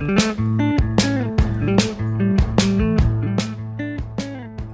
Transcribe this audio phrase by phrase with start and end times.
[0.00, 0.06] は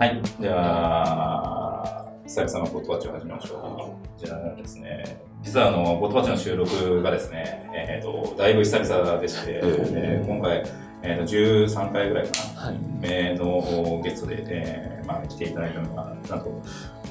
[0.07, 0.23] い。
[0.41, 4.25] じゃあ、久々のボットバッチを始めましょう。
[4.25, 10.63] じゃあですね、実はあの、ボットバッチの収録がですね、えっ、と、だいぶ久々でして、で今回、
[11.03, 11.33] えー、と
[11.75, 16.63] 13回ぐらいかな、はい目のゲストで、えーまあ、来ていただいたのが、なんと、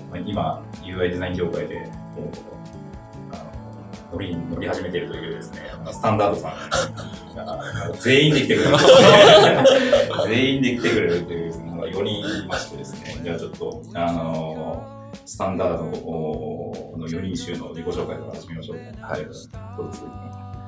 [0.09, 1.89] まあ今、UI デザイン業界で、え
[4.11, 5.61] 乗り乗り始めているというですね、
[5.91, 7.59] スタンダードさんが
[7.99, 8.77] 全員で来てくれる。
[10.27, 14.83] 全員で来てくれるというのが4人いましてですね、じゃあちょっと、あの
[15.25, 15.85] スタンダード
[16.97, 19.07] の4人集の自己紹介から始めましょうか。
[19.07, 20.03] はいどうです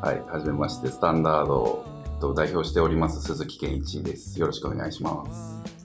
[0.01, 1.83] はい、はじめまして、スタンダード
[2.19, 4.39] と代表しております鈴木健一です。
[4.39, 5.76] よろしくお願いします。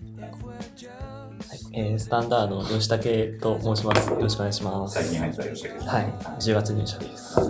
[1.74, 4.10] えースタンダードの吉武と申します。
[4.10, 4.94] よろしくお願いします。
[4.94, 6.04] 最近入った吉武はい、
[6.38, 7.40] 10月入社です。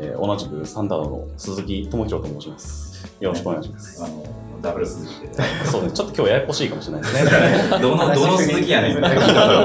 [0.00, 3.14] えー同じくスタンダードの鈴木智弘と申します。
[3.20, 4.02] よろしくお願いします。
[4.02, 4.24] あの、
[4.62, 5.44] ダブル鈴木で。
[5.66, 7.30] そうね、ちょっと今日ややこしいかもしれないですね。
[7.82, 8.94] どの、どの鈴木やねん。
[8.94, 9.08] どの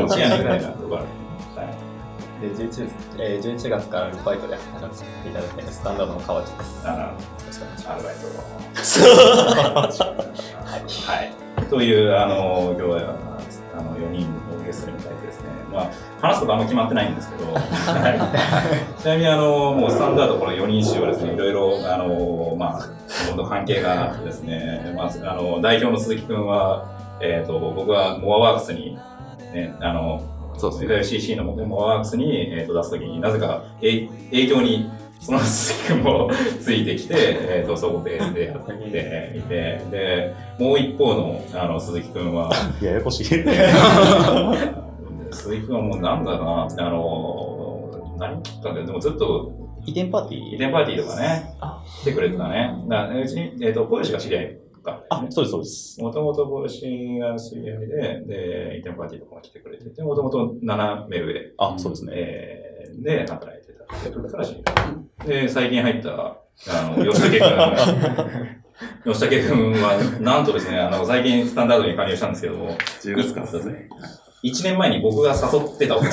[0.09, 1.01] 鈴木やねんみたいなところ
[2.41, 6.85] で11月、えー、11月からアルバイトで働かせていただいているスタンダードの川内です。
[6.85, 7.13] よあ
[7.47, 10.01] ろしくお願いしアルまバイト。
[11.11, 11.65] はい。
[11.69, 13.30] という、あの、今日は、
[13.73, 18.99] あの、4人をゲストに迎えてですね、まあ、話すことあんま決まってないんですけど、はい。
[19.01, 26.85] ちなみに、あの、もうスタンダードこの4人衆はですね、いろいろ、あの、まあ、んど関係があってですね、まあ、あの、代表の鈴木くんは、
[27.21, 28.97] えっ、と、僕はモアワークスに、
[29.53, 30.21] ね、あの、
[30.57, 31.17] そうですね。
[31.17, 38.73] FICC のモアワークスに、えー、と出すときになぜかえ営業にその鈴木君もついてきて、えー、とそこででやって
[39.37, 43.25] いてでもう一方のあの鈴木君は ややこしい。
[45.31, 48.79] 鈴木君はもうなんだなあの何きっかけ？
[48.79, 49.51] ででもずっと
[49.85, 50.41] 移転パーティー？
[50.53, 51.53] 移転パーティーとかね
[52.01, 56.01] 来てくれてたねだからうちに、えー、と小吉が知り合いかあ、そうです、そうです。
[56.01, 62.11] もともと小吉が知り合いでで移転パーティーとかも来てくれててもともと斜め上あ、そうですね。
[62.15, 62.71] えー
[63.03, 63.60] で、働い。
[65.25, 67.51] で、最近入った、あの、吉武君。
[69.13, 73.89] 吉武君は、なんとですね、あの、最近スタンダードに加入したんですけども、10月からですね。
[74.43, 75.95] 1年前に僕が誘ってた。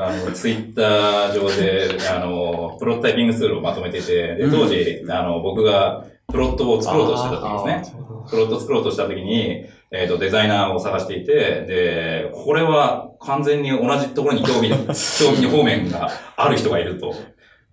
[0.00, 8.02] あの、ツイッター上で、あの、プロトタイピングツールをまとめてて、で、当時、あの、僕がプロットを作ろうとしてた時ですね。
[8.28, 17.14] プロット作ろうとした時に、えっ、と、デザイナーを探していて、で、これは完全に同じところに興味、 興味方面がある人がいると。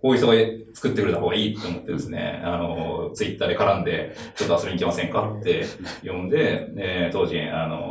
[0.02, 0.34] こういう人が
[0.74, 5.66] 作ってくれた方がいいと思ってですね、あの、ツイッターで絡んで、ちょっと遊びに行きませんかって
[6.06, 7.82] 呼んで、で当時、あの、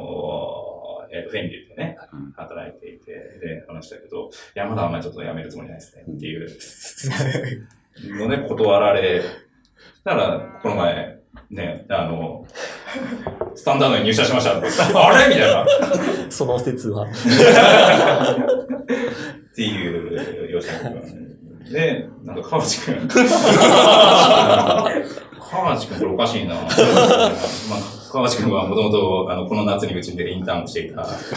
[1.13, 1.99] えっ、と、フェンリルでね、
[2.37, 6.49] 働いていて、で、話したけど、いや、まだあんまりちょっと辞めるつもりないですね、っていう
[8.17, 9.23] ので断られ、
[10.05, 11.19] たら、この前、
[11.51, 12.47] ね、あの、
[13.55, 14.69] スタンダードに入社しましたって。
[14.95, 15.35] あれ？
[15.35, 15.67] みたいな。
[16.31, 17.05] その説は。
[17.05, 17.09] っ
[19.55, 21.73] ていう、吉野君。
[21.73, 23.09] で、なんか川内君。
[23.09, 23.25] 川
[25.77, 26.55] 内君これおかしいな。
[26.55, 26.69] まあ、
[28.13, 31.05] 川内君はもともと、あの、この夏にうちでインターンをしていた。
[31.05, 31.33] す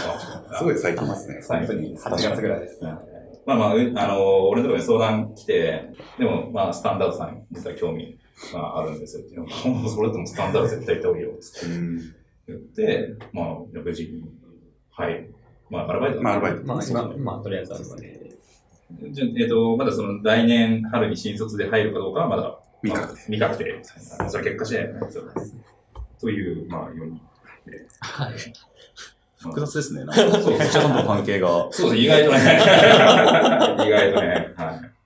[0.58, 1.38] すごい最近ですね。
[1.42, 2.80] 最近に8月ぐらいです。
[3.46, 8.18] まあまあ、うあの、俺のところに相談来て、でも、まあ、スタンダードさん、実は興味
[8.53, 12.16] があるんですよっていうのもうそれでもスタンダード絶対行った方がいいよ、つってうん。
[12.48, 14.24] 言って、まあ、無事に、
[14.92, 15.30] はい。
[15.70, 16.64] まあ、アルバイトだまあ、アルバイト。
[16.66, 18.38] まあ、今、まあ、とりあえずあるので。
[19.12, 23.22] じゃえっ、と、まだその来年春に新卒で入るかどうかはまだ未確定。
[23.24, 23.84] 未確定。
[24.30, 25.24] それ結果次第なんですよ。
[26.19, 27.22] という、まあ、4人。
[28.00, 28.34] はい。
[29.40, 30.04] 複雑ですね。
[30.06, 31.68] なんか、そう、そちらとの関係が。
[31.72, 32.38] そうです、意外とね。
[33.86, 34.54] 意外とね。
[34.56, 34.97] はい。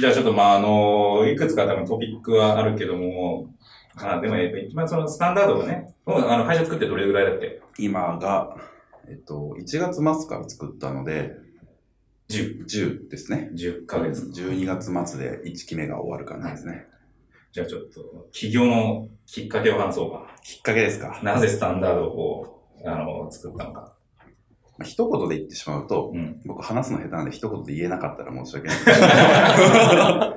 [0.00, 3.50] じゃあちょっと、まあ、あの、いくつか多分トピックはあるけども、
[3.96, 8.56] まあ、でもやっぱ一番そのスタンダードがね、もうあの会社作ってどれぐらいだっけ今が、
[9.08, 11.34] えっと、1月末から作ったので、
[12.30, 12.64] ?10。
[12.64, 13.50] 10ですね。
[13.54, 14.22] 10ヶ月。
[14.34, 16.86] 12月末で1期目が終わる感じですね。
[17.52, 20.34] じゃあちょっと、起業のきっかけを話そうか。
[20.42, 21.20] きっかけですか？
[21.22, 23.92] なぜスタンダードを、あの、作ったのか。
[24.80, 26.40] まあ一言で言ってしまうと、うん。
[26.46, 30.36] 僕話すの下手なんで一言で言えなかったら申し訳ないんですけどあ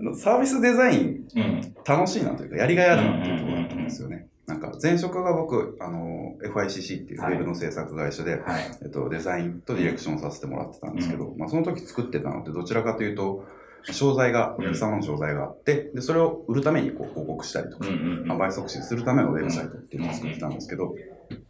[0.00, 1.74] のサービスデザインうん。
[1.86, 4.26] 楽しいなというか、やりがいあるなっていうところだったんですよね。
[4.46, 8.78] なんか前職が僕、あの、FICC っていうウェブの制作会社で、はい。
[8.82, 13.44] えっと、デザインとディレクションをさせてもらってたんですけど、まあその時作ってたのってどちらかというと、
[13.84, 20.94] 商材が、お客様の商材があって、で、それを売るためにこう広告したりとか、うんうんうん販売促進するためのウェブサイトっていうのを作ってたんですけど、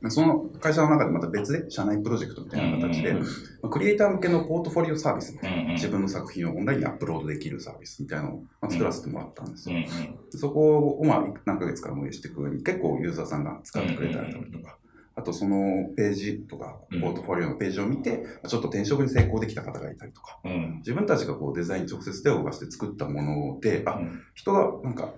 [0.09, 3.15] その会社の中でまた別で社内プロジェクトみたいな形で、
[3.71, 9.77] クリエイター向けのポートフォリオサービスみたいな、自分の作品をオンラインにアップロードできるサービスみたいなのをまあ作らせてもらったんですよ。
[10.31, 14.79] そこをまあ何ヶ月か運営していく上に結構ユーザーさんが使ってくれたりだとか、
[15.17, 17.01] あとそのページとか、うん。
[17.01, 20.77] ポートフォリオのページを見て、ちょっと転職に成功できた方がいたりとか、うん。
[20.79, 24.23] 自分たちがこうデザインに直接手を動かして作ったもので、あ、うん。
[24.35, 25.13] 人がなんか、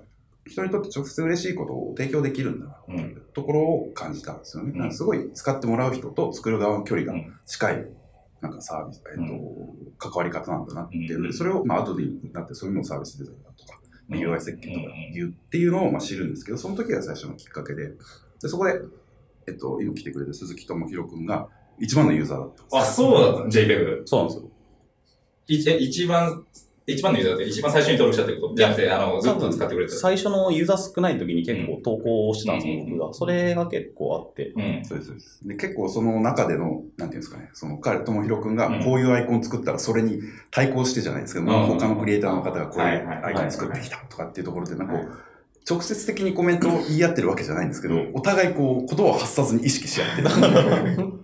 [0.46, 4.72] 人にとって直接嬉しいことを提供できるんだなっていうところを感じたんですよね。
[4.76, 7.86] うんすごい使ってもらう人と作る側の距離がうん近い、
[8.40, 13.78] なんかサービス、えっと、関わり方なんだなっていう、うんそれを、まあ、後でになって、そういうのをサービスデザインだとか、
[14.10, 17.92] うん UI 設計とか言うっていうのをまあ知るんですけど、その時が最初のきっかけで、
[18.40, 18.80] でそこで、
[19.46, 21.48] えっと、今来てくれる鈴木智弘君が
[21.78, 22.76] 一番のユーザーだったんです。
[22.76, 24.02] あ、そうだった、JPEG。
[24.04, 25.78] そうなんですよ。
[25.78, 26.44] 一番、
[26.86, 29.98] 一番のユーザーって一番最初に登録したってことじゃなくて、あの、ずっと使ってくれてた。
[29.98, 33.14] 最初のユーザー少ない時に結構投稿してたんですよ、うん僕が。
[33.14, 34.48] それが結構あって。
[34.56, 34.84] うん。
[34.84, 35.40] そうです、そうです。
[35.46, 40.20] で、結構その中での、なんていうんですかね、その彼、ともひろくんがうんこういうアイコン作ったらそれに
[40.50, 45.18] 対抗してじゃないですけど、まあうん他のクリエイターの方がこういうアイコン作ってきたとかっていうところで、なんかこはう、
[45.68, 50.22] 直接的にコメントを言い合ってるわけじゃないんですけど、お互いこう、言葉を発さずに意識し合って
[51.02, 51.12] る。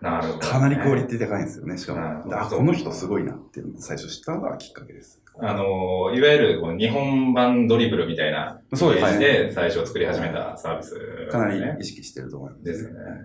[0.00, 5.20] なるほど、かなりクオリティ高いんですよね、しかもであ、この人すごいなっていうのを最初知ったのがきっかけです。
[5.38, 9.50] あの、いわゆるこう日本版ドリブルみたいなそうですね。
[9.54, 12.64] 最初作り始めたサービス、かなり意識してると思います。
[12.64, 12.96] ですよね。
[12.98, 13.16] だか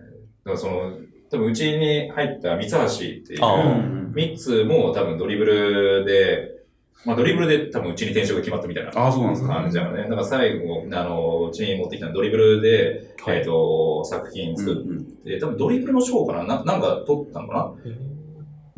[0.52, 0.98] らその、
[1.30, 6.55] 多分うちに入った三橋っていう、三つも多分ドリブルで、
[7.04, 9.54] まあドリブルで多分うちに転職が決まったみたいなあ、そうなんですか。
[9.56, 10.04] 感じなのね。
[10.04, 13.38] だから最後、あの、うちに持ってきたドリブルで、はい。
[13.40, 16.44] えっ、と、作品作って、多分ドリブルの賞かな？
[16.44, 17.74] ななんか取ったのかな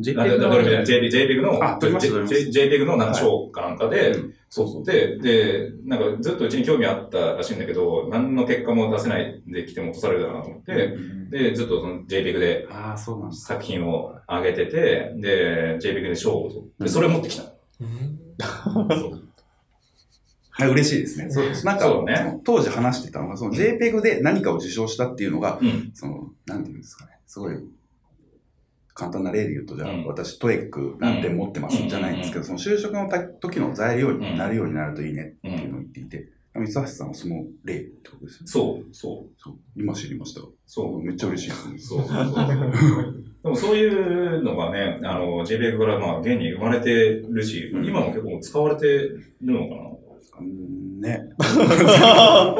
[0.00, 4.84] ？JPEG あドリブルじゃない JPEG の、JPEG のなんか賞かなんかで、うんそうそう。
[4.84, 10.96] で、で、なんかずっとうちに興味あったらしいんだけど、何の結果も出せないで来ても落とされるだなと思って、
[11.30, 13.44] で、ずっとその JPEG でああ、そうなんです。
[13.44, 17.42] 作品を上げてて、で、JPEG で賞を取って、それを持ってきた
[20.50, 21.30] はい、嬉しいですね。
[21.30, 25.92] そうなんか、ね当時話してたのが、その JPEG で何かを受賞したっていうのが、うん。
[25.94, 27.56] その、なんていうんですかね、すごい、
[28.92, 38.46] 簡単な例で言うと、じゃあ、うん私、トエック何点持ってますじゃないんですけど、その就職のた時の材料になるようになるといいねっていうのを言っていて、三橋さんはその例ってことですよね。
[38.48, 39.34] そう、そう。
[39.40, 39.54] そう。
[39.76, 40.40] 今知りました。
[40.66, 41.04] そう。
[41.04, 41.78] めっちゃ嬉しいですね。
[41.78, 43.24] そうそうそう。
[43.42, 47.84] でもそういうのがね、あの、JPEG からまあ現に生まれてるし、うん。
[47.86, 49.82] 今も結構使われてるのかな。
[50.40, 51.00] うん。
[51.00, 51.20] ね。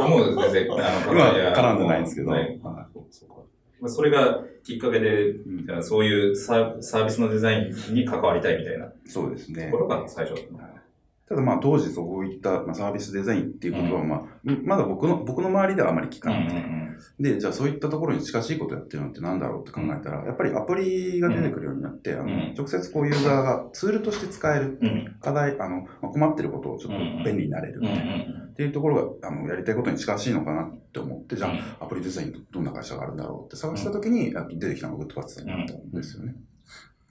[0.09, 0.77] もう全然、あ
[1.07, 1.13] の、
[1.55, 2.31] 絡んでないんですけど。
[2.31, 2.55] ははい。
[2.55, 3.35] いそうそうか
[3.81, 5.67] まあそれがきっかけで、うん。
[5.67, 8.87] じゃあそういうササービスのデザインに関わりたいみたいな。
[8.87, 9.71] とそうですね。
[9.73, 9.79] こ。
[9.79, 10.78] ろが最初だっ
[11.29, 14.23] ただまあ当時そういった、まあ、サービスデザインっていうことは、まあ、
[14.65, 16.65] まだ僕の、僕の周りではあまり聞かなくて、
[17.21, 22.55] で、じゃあそういったところに近しいことやってるのってなんだろうって考えたら、やっぱりアプリが出てくるようになって、あのうん。
[22.57, 24.79] 直接こうユーザーがツールとして使える。
[25.21, 28.55] 課題、あの、まあ、困ってることをちょっと便利になれるみたいな、っん。
[28.55, 31.59] ていうところが、あの、やりたいことに近しいのかなって思って、じゃうん。
[31.59, 36.35] あアプリデザインとどんな会社があるんだろうって探したときに、出てきたのがグッドパッツさんだったんですよね。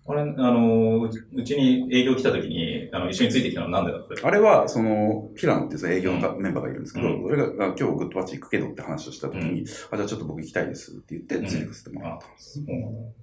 [0.09, 1.09] 俺、あの、う
[1.44, 4.25] ちに営業来た時に、あの、一緒についてきたのはなんでだった？
[4.27, 12.59] あれは、その、平野っていうさ営業のかメンバーがいるんですけど、うん俺があ今日グッドパッチ行くけどって話をしたときに、あ、じゃあちょっと僕行きたいですって言って、ついてくせてもらったんです。
[12.59, 13.13] うん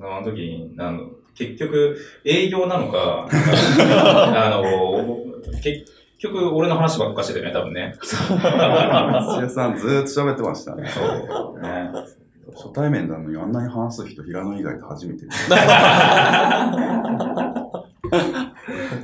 [0.00, 5.18] あの時に、あの、結局、営業なのか、 あの、
[5.62, 5.84] 結
[6.18, 7.94] 局、俺の話ばっかしてたよね、多分ね。
[8.02, 8.12] 土
[9.40, 10.88] 屋さんずーっと喋ってましたね。
[10.88, 11.60] そう。
[11.62, 11.90] ね。
[12.54, 15.26] 初対面なのにあんなに話す人、平野以外で初めて。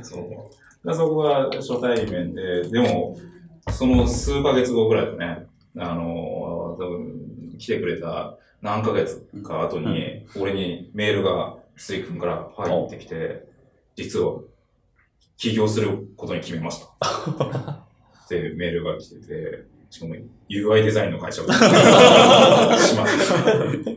[0.03, 0.87] そう。
[0.87, 3.17] でそこが初対面で、でも、
[3.71, 13.45] その数ヶ月後ぐらいだね、あの、多分来てくれた何ヶ月か後に、俺にメールが鈴木君から入ってきて、
[13.95, 14.39] 実は
[15.37, 16.87] 起業することに決めました。
[18.25, 20.15] ってメールが来てて、しかも
[20.49, 21.45] UI デザインの会社を。
[21.51, 23.51] しました。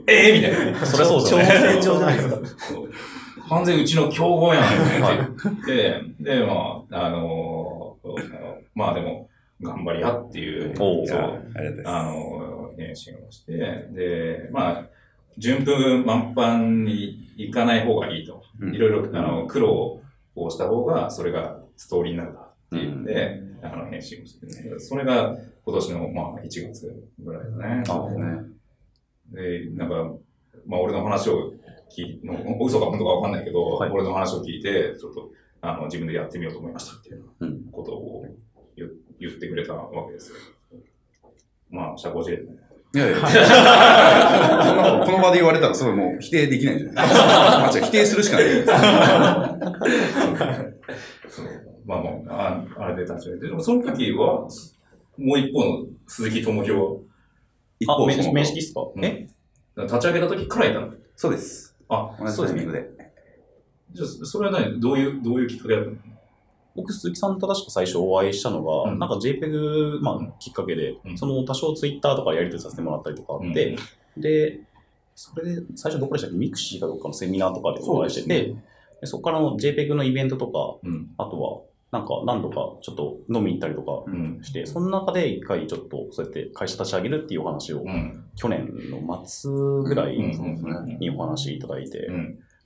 [0.06, 0.87] ええみたいな。
[0.87, 1.44] そりゃそうですよね。
[1.44, 2.37] 挑戦状じゃないですか。
[2.59, 2.90] そう。
[3.49, 4.75] 完全うちの競合やんって
[5.44, 7.97] 言って、で、まあ、あの
[8.75, 9.28] まあでも、
[9.62, 10.75] 頑張りやっていう、
[11.85, 13.52] あの、返信をして、
[13.90, 14.85] で、まあ、
[15.37, 18.42] 順風満帆にいかない方がいいと。
[18.61, 18.75] うん。
[18.75, 20.00] いろいろ、あの、苦労
[20.35, 27.83] をした方が、それがストーリーになるからっていうんで、あの、返信をして、ね、それが今年の、まあ、1月ぐらいだね。
[27.85, 27.90] す。
[27.90, 28.43] そね。
[29.33, 30.12] で、なんか、
[30.67, 31.52] まあ、俺の話を
[31.90, 38.25] 聞いの、嘘か本当かわかんないけど、はい俺の話を聞いて、ちょっと、あの、自分でやってみようと思いましたっていううんことを
[38.76, 38.88] 言
[39.19, 40.37] 言ってくれたわけですよ。
[41.71, 42.57] まあ、社交辞令でね。
[42.93, 43.19] いやいや。
[44.64, 47.12] そんなことこの場で言われたら、それもう否定できないじゃないで
[47.73, 47.81] すか。
[47.87, 48.47] 否定するしかない
[51.90, 53.47] まあまあ、ああれで立ち上げて。
[53.49, 54.47] でもその時は、
[55.18, 57.00] もう一方の鈴木智弘
[57.80, 58.61] 一方その面識。
[58.61, 58.80] っすか？
[58.94, 59.04] うん。
[59.04, 59.28] え？
[59.76, 60.92] 立ち上げた時からいたの？
[61.16, 61.76] そうです。
[61.88, 62.62] あ、同じそうですね。
[62.62, 63.11] タイミングで。
[63.92, 65.97] じゃあ、それは何どういう、どういうきっかけだったの？
[66.76, 68.99] 僕、鈴木さんと確か最初お会いしたのが、うん。
[69.00, 71.18] なんか JPEG、まあうん、きっかけで、うん。
[71.18, 73.76] その多少ツイッターとかでやり取りさせてもらったりとかあって、
[74.16, 74.61] で、
[75.16, 76.37] それで最初どこでしたっけ？
[76.37, 78.54] ミクシーかどっかのセミナーとかでお会いしてて、
[79.00, 81.11] でそこからの JPEG のイベントとか、うん。
[81.18, 84.40] あとは、なんか何度かちょっと飲みに行ったりとかうん。
[84.42, 88.25] して、その中で一回ちょっとそうやって会社立ち上げるっていうお話を、うん。
[88.37, 89.50] 去年の末
[89.82, 92.09] ぐらいにお話いただいて、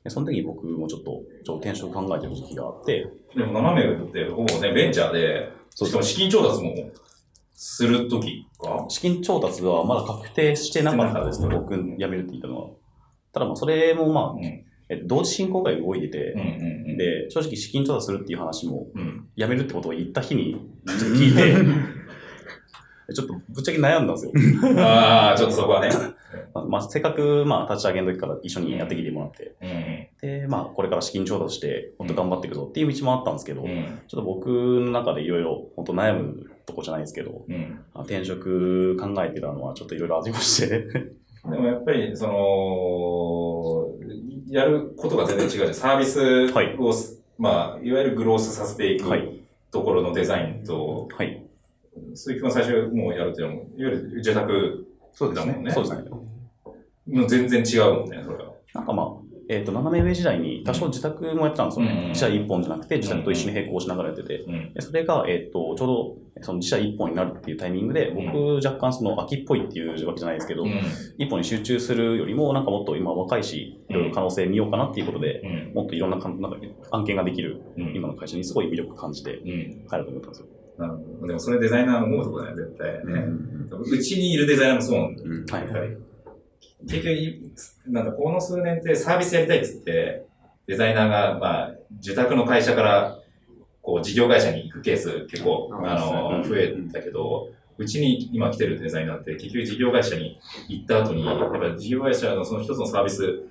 [0.09, 6.75] その時に僕もちょっとちょっと転職考えてる時期があって、でも、斜め上って、ほぼね、ベンチャーで、そうしかも資金調達も
[7.55, 8.85] する時か？
[8.91, 12.69] 資金調達はまだ確定してなかったですね、僕辞めるって言ったのは。
[13.33, 14.65] ただまあそれもまあ、うん。
[14.89, 16.47] え同時進行が動いててうん、うん
[16.91, 16.97] うん。
[16.97, 19.29] で、正直資金調達するっていう話もうん。
[19.37, 21.55] 辞めるってことを言った日にちょっと聞いて、
[23.15, 24.33] ちょっとぶっちゃけ悩んだんですよ。
[24.79, 25.91] ああ、ちょっとそこはね。
[26.55, 30.41] ま あまあ、せっかくまあ立ち上げの時から一緒にやってきてもらって、うん。
[30.41, 33.69] で、まあこれから資金調達してもっと頑張っていくぞっていう道もあったんですけど、うん。
[33.69, 37.79] ちょっと僕の中でいろいろ本当悩むとこじゃないですけど、うん。
[37.95, 40.87] 転職考えてたのはちょっといろいろありまして、
[41.51, 43.84] でもやっぱり、その、
[44.55, 45.75] やることが全然違うじゃん。
[45.75, 46.77] サービスを、はい
[47.37, 49.41] まあ、いわゆるグロースさせていくはい
[49.73, 51.45] ところのデザインと、はい。
[52.15, 55.53] 鈴木君が最初もうやるっていうのも、いわゆる住宅そうですね。
[55.53, 55.73] だもんね。
[55.73, 56.09] そうですね。
[56.09, 58.53] もう全然違うもんね、それは。
[58.75, 59.07] なんかまあ、
[59.49, 61.93] えっ、と、斜め上時代に多少自宅もやってたんですよね。
[61.93, 64.41] うん自社一本じゃなくて、自宅と一緒に並行しながらやってて。
[64.41, 64.73] うん。
[64.73, 65.87] でそれが、えっ、と、ちょう
[66.39, 70.81] ど、その自社一本になるっていうタイミングで、僕、若干その秋っぽいっていうわけじゃないですけど、うん。
[71.19, 75.75] 一本に集中するよりも、なんかもっと今若いし、いろいろ可能性見ようかなっていうことで、うん。
[75.75, 76.59] もっといろんなかんなんか
[76.93, 77.95] 案件ができるうん。
[77.95, 79.87] 今の会社にすごい魅力感じてうん。
[79.89, 80.47] 帰ろうと思ったんですよ。
[80.79, 81.27] なるほど。
[81.29, 83.23] でもそれデザイナー思うとこだよ、絶対うんね。
[83.71, 85.29] うちにいるデザイナーもそうなんだよ。
[85.29, 86.14] うんはい
[86.89, 90.25] 結局、なんだ、この数年ってサービスやりたいっつって、
[90.67, 93.19] デザイナーが、まあ、受託の会社から、
[93.83, 100.39] こう、事業会社に行くケース結構、うんあの、うん増えたけど、うちに今来てるデザイナーって、結局事業会社に
[100.69, 103.43] 行った後に、やっぱり事業会社のその一つのサービス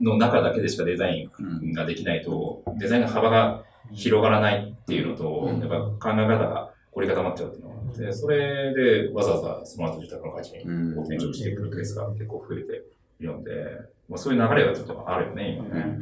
[0.00, 3.62] の中だけでしかデザイうんンができないと、デザインの幅が
[3.92, 5.68] 広がらないっていうのと、うんやっ
[6.00, 12.84] ぱ考え方が凝り固まっちゃうっていうのがあって、それでわざわざその後受託の会社に転職してくるケースが結構増えて
[13.20, 13.52] いるので、
[14.08, 15.98] まあ、そういう流れがちょっとあるよね、今ね。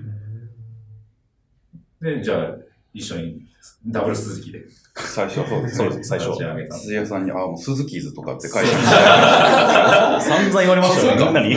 [2.00, 2.56] で、じゃあ、
[2.92, 3.46] 一緒に
[3.86, 4.64] ダブル鈴木で
[4.94, 5.40] 最初？
[5.40, 6.04] はそうですそうね。
[6.04, 6.36] 最初。
[6.78, 11.56] 鈴屋さんに、あ、もう鈴木ーズとかって書いて 散々言われましたよ、みんなに。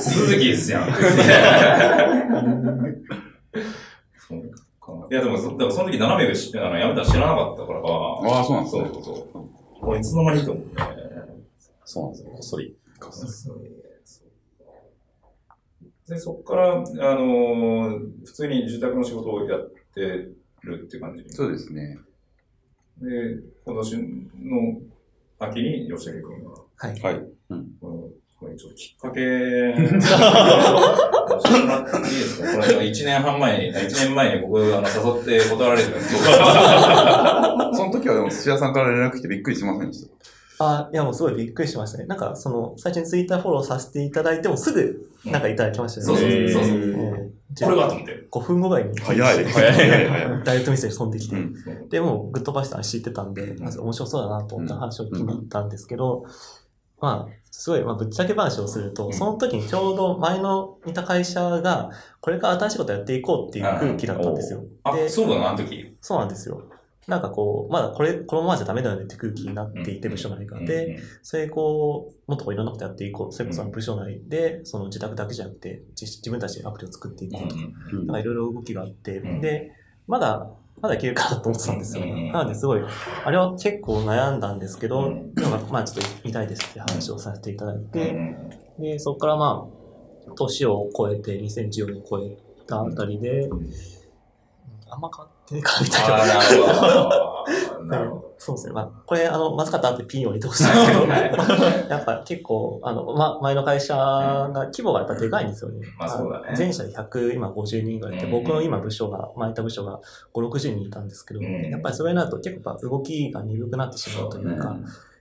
[0.00, 0.88] 鈴木ですやん。
[5.10, 8.82] いや、でも、そでもその時斜めがしあの辞めたの知らなかったから、ああ、そうなんですね。
[8.92, 9.57] そうそうそう。
[9.80, 10.76] これいつの間にと思って。
[11.84, 12.76] そうなんですよ、こっそり。
[16.08, 20.36] で、そこから、あのー普通に住宅の仕事をやってる
[20.86, 21.24] って感じ？
[21.30, 21.98] そうですね。
[23.00, 24.80] で、今年の
[25.38, 27.00] 秋に吉武君が、はい。
[27.00, 27.26] はい。
[27.48, 28.07] このこれ
[28.58, 29.26] ちょっときっかけ、いい
[29.90, 30.18] ですか
[32.52, 36.20] これ1年半前に、1年前に僕、あの、誘って断られてるんですけど、
[37.74, 40.06] その時はでも土屋さんから連絡来てびっくりしませんでし
[40.58, 40.64] た？
[40.64, 42.06] あ、いやもうすごいびっくりしましたね。
[42.06, 46.52] なんかその、最初にツイッターフォローさせていただいてもすぐ、なんかいただきましたそうよね。
[46.52, 46.78] そうそうそう。
[46.80, 46.84] う
[47.24, 48.26] んこれはと思って。
[48.30, 48.96] 5分後ぐらいに。
[49.00, 49.44] 早い。
[49.44, 50.44] 早い早い。
[50.44, 51.34] ダイレクトメッセージ飛んできて。
[51.34, 56.24] うんで、もうグッドバイスター知ってたんで、まず面白そうだなと思った話を聞いたんですけど、
[57.00, 64.62] まあ、すごい、まあ、ぶっちゃけ話をすると、うんその時にちょうど前のいた会社が、これから新しいことやっていこうっていう空気だったんですよ。
[64.84, 65.96] あ、で、そうだな、あの時。
[66.00, 66.62] そうなんですよ。
[67.08, 70.60] なんかこう、まだこれ、このままじゃダメだよねって空気になっていて、部署内が。
[70.60, 73.32] で、それそれこう、もっといろんなことやっていこう。
[73.32, 77.62] それこそ部署内で、その自宅だけじゃなくて、自自分たちでアプリを作っていこうとか、
[77.92, 79.72] うんなんかいろいろ動きがあって、うんで、
[80.06, 80.48] まだ、
[80.80, 82.04] まだいけるかなと思ってたんですよ。
[82.04, 82.82] うんなのですごい、
[83.24, 85.10] あれは結構悩んだんですけど、
[85.70, 89.66] まあちょっと言いですって話をさせていただいて、うんで、そこからま
[90.28, 93.48] あ、年を超えて、2014年超えたあたりで、
[94.88, 96.26] あんま変わってねえかみたいな。
[97.86, 98.27] なるほど。
[98.38, 98.72] そうですね。
[98.72, 101.86] まあ、これ、あの、まずかったってピンを入れてほしいんですけど、はい。
[101.90, 105.86] やっぱ結構、あの、ま、前の会社が規模がやっぱでかいんですよね。
[105.98, 106.50] まあそうだね。
[106.50, 108.30] の全社で100、今50人ぐらいいて、うん。
[108.30, 110.00] 僕の今部署が、前いた部署が
[110.32, 111.62] 5、60人いたんですけど、うん。
[111.68, 114.76] やっぱりそれになると結構やっぱ動きが鈍くなってしまうというか、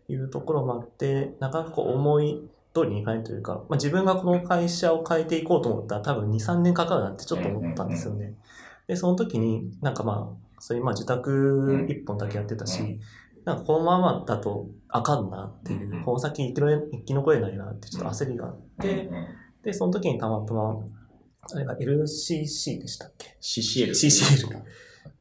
[0.08, 8.36] いうところもあって、なかなかこう思い通りにいかないというか、まあ、自分がこの会社を変えていこうと思ったら多分2、3年かかるなってちょっと思ったんですよね。
[8.88, 13.00] で、その時になんかまあ、そういうまあ受託一本だけやってたし、うん。
[13.46, 19.10] なんかこのままだとあかんなっていう、うんこの先生きの生き残れないなってちょっと焦りがあって、
[19.64, 20.76] で、その時にたまたま、
[21.42, 23.92] あれが LCC でしたっけ？CCL。
[23.92, 24.62] ?CCL。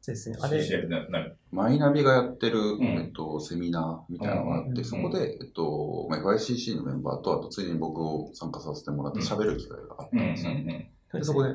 [0.00, 0.36] そうですね。
[0.40, 2.82] あれ、マイナビがやってる、ん。
[2.82, 10.90] えっと、セミナーみたいなのがあって、うんそこで、えっと、まあ、FICC のメンバーと、あとついに僕を参加させてもらって喋る機会があったうんうんんですよね。
[11.22, 11.50] そこで、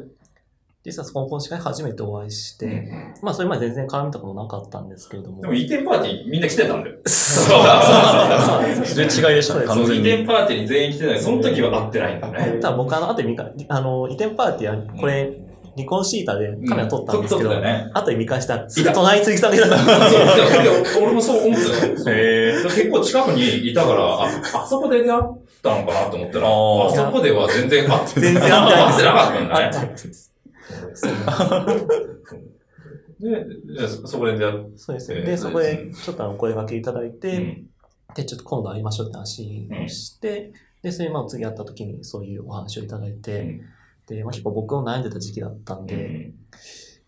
[0.84, 5.42] 実はそこの講師会初めてお会いして、うんまあそれまで全然絡みたことなかったんですけれども。
[5.42, 6.98] でも、移転パーティーみんな来てたんだよ。
[7.06, 7.54] そうそ
[8.82, 10.10] うそれ違いでしたね、完全に。
[10.10, 11.20] 移転パーティーに全員来てない。
[11.20, 12.60] その時は会ってないんだよね。
[12.60, 15.32] ただ僕あの後で見か、あの、移転パーティーは、これ、
[15.78, 17.92] 離婚シーターでカメラ撮ったんですけど、撮ったよね。
[17.94, 20.72] 後で見返したら、すぐ隣に鈴木さんがいたんですそう いやいや
[21.02, 22.18] 俺もそう思ってたよ。
[22.18, 25.22] へー結構近くにいたから、あ、あそこで出会っ
[25.62, 29.60] たのかなと思ったら、あそこでは全然会って全然会ってない会ってなかったんだ
[29.92, 30.31] ね。
[33.22, 35.20] でそそこで出会っそうですね。
[35.20, 37.64] えーで、そこでちょっとあの声掛けいただいて、て、
[38.16, 43.62] で、ちょっと今度会いましょうって話をして、で、それまあ次会った時にそういうお話をいただいて、うん。
[44.08, 46.34] で、まあ結構僕も悩んでた時期だったんで、うん。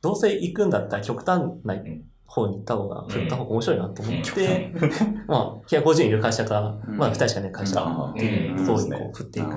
[0.01, 1.75] どうせ行くんだったら極端な
[2.25, 4.73] 方に行った方が、振った方が面白いなと思って、
[5.27, 6.97] まあ、150人いる会社から、うん。
[6.97, 8.65] まあ2人しかね、会社あっていううん。
[8.65, 9.49] 層にこう振っていく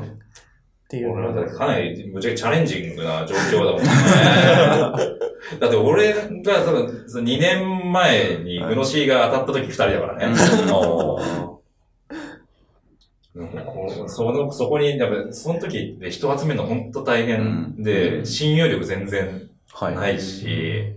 [0.86, 1.10] っていう。
[1.10, 3.88] 俺なんかかなりむちゃくちゃチャレンジングな状況だもんね。
[5.60, 10.36] だって俺が多分2年前にグノシーが当たった時2人だからね。
[14.08, 19.94] その、そこに、やっぱ、その時で人集めるの本当大変で、親友力全然はい。
[19.94, 20.94] ないし、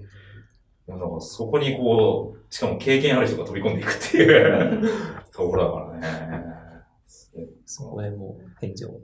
[0.88, 4.90] なんかそこにこう、しかも経験ある人が飛び込んでいくっていう
[5.34, 6.46] ところだからね。
[7.66, 9.02] そこでもう返事を、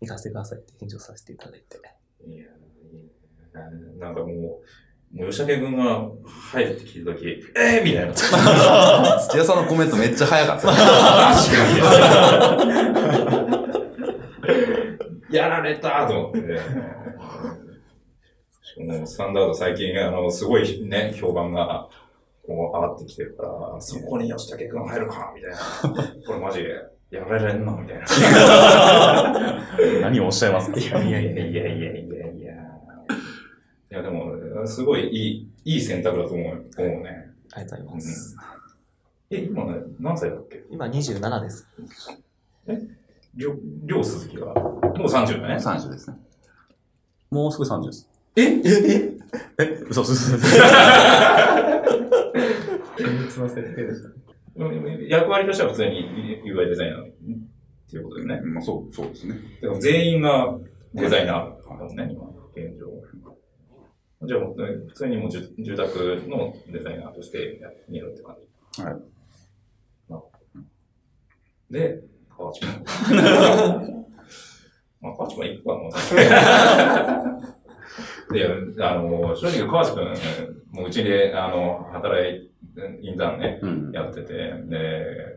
[0.00, 1.78] 行かせてくださいって返事をさせていただいて。
[2.26, 2.46] いや
[3.98, 4.30] なんかもう、
[5.12, 6.08] もう吉武君が
[6.52, 7.26] 入るって聞いたとき、
[7.56, 8.14] えー、みたいな。
[8.14, 10.68] 土屋さんのコメントめっちゃ早かった。
[10.68, 10.78] 確
[11.56, 12.64] か
[15.30, 16.58] にやられたと思ってね。
[18.62, 21.88] しかもスタンダード最近、あの、すごいね、評判が、
[22.46, 25.58] こう、上がってきてるから、そこに吉武君入るか、みたいな。
[26.26, 26.68] これマジで、
[27.10, 28.06] やられんな、みたいな。
[30.02, 30.78] 何をおっしゃいますか？
[30.78, 32.52] いやいやいやいやいやいやいや。
[32.54, 37.32] いや、でも、すごいいい、いい選択だと思う、思うね。
[37.52, 38.36] ありがとうございます。
[39.30, 40.62] え、今ね、何歳だっけ？
[40.70, 41.66] 今27です。
[43.34, 44.46] りょ、りょう鈴木が。
[44.46, 45.56] もう30だね。
[45.56, 46.16] 30ですね。
[47.30, 48.08] もうすぐ30です。
[48.36, 48.42] え？
[48.42, 48.46] え？
[48.64, 49.18] え？
[49.58, 49.84] え？
[49.88, 50.36] 嘘嘘嘘。
[52.96, 54.08] 秘密の設定でした。
[55.08, 56.08] 役割としては普通に
[56.44, 57.06] UI デザイナーっ
[57.90, 58.50] ていうことだよね。
[58.50, 59.34] まあ、そう、そうですね。
[59.62, 60.58] だから全員が
[60.94, 62.86] デザイナーだもんね、今、現状。
[64.26, 68.36] じゃあもう普通にもう住住宅のデザイナーとしてやってみるって感
[68.72, 68.82] じ。
[68.82, 68.94] はい。
[71.70, 72.02] で、
[72.36, 72.68] 河内君。
[75.00, 75.72] まあ、河内君はいいか
[77.32, 77.50] な。
[78.36, 80.04] いや、あの、正直河内君、
[80.72, 82.49] もううちで、あの、働い、
[83.02, 83.92] インターンね、うん。
[83.92, 85.36] やってて、で、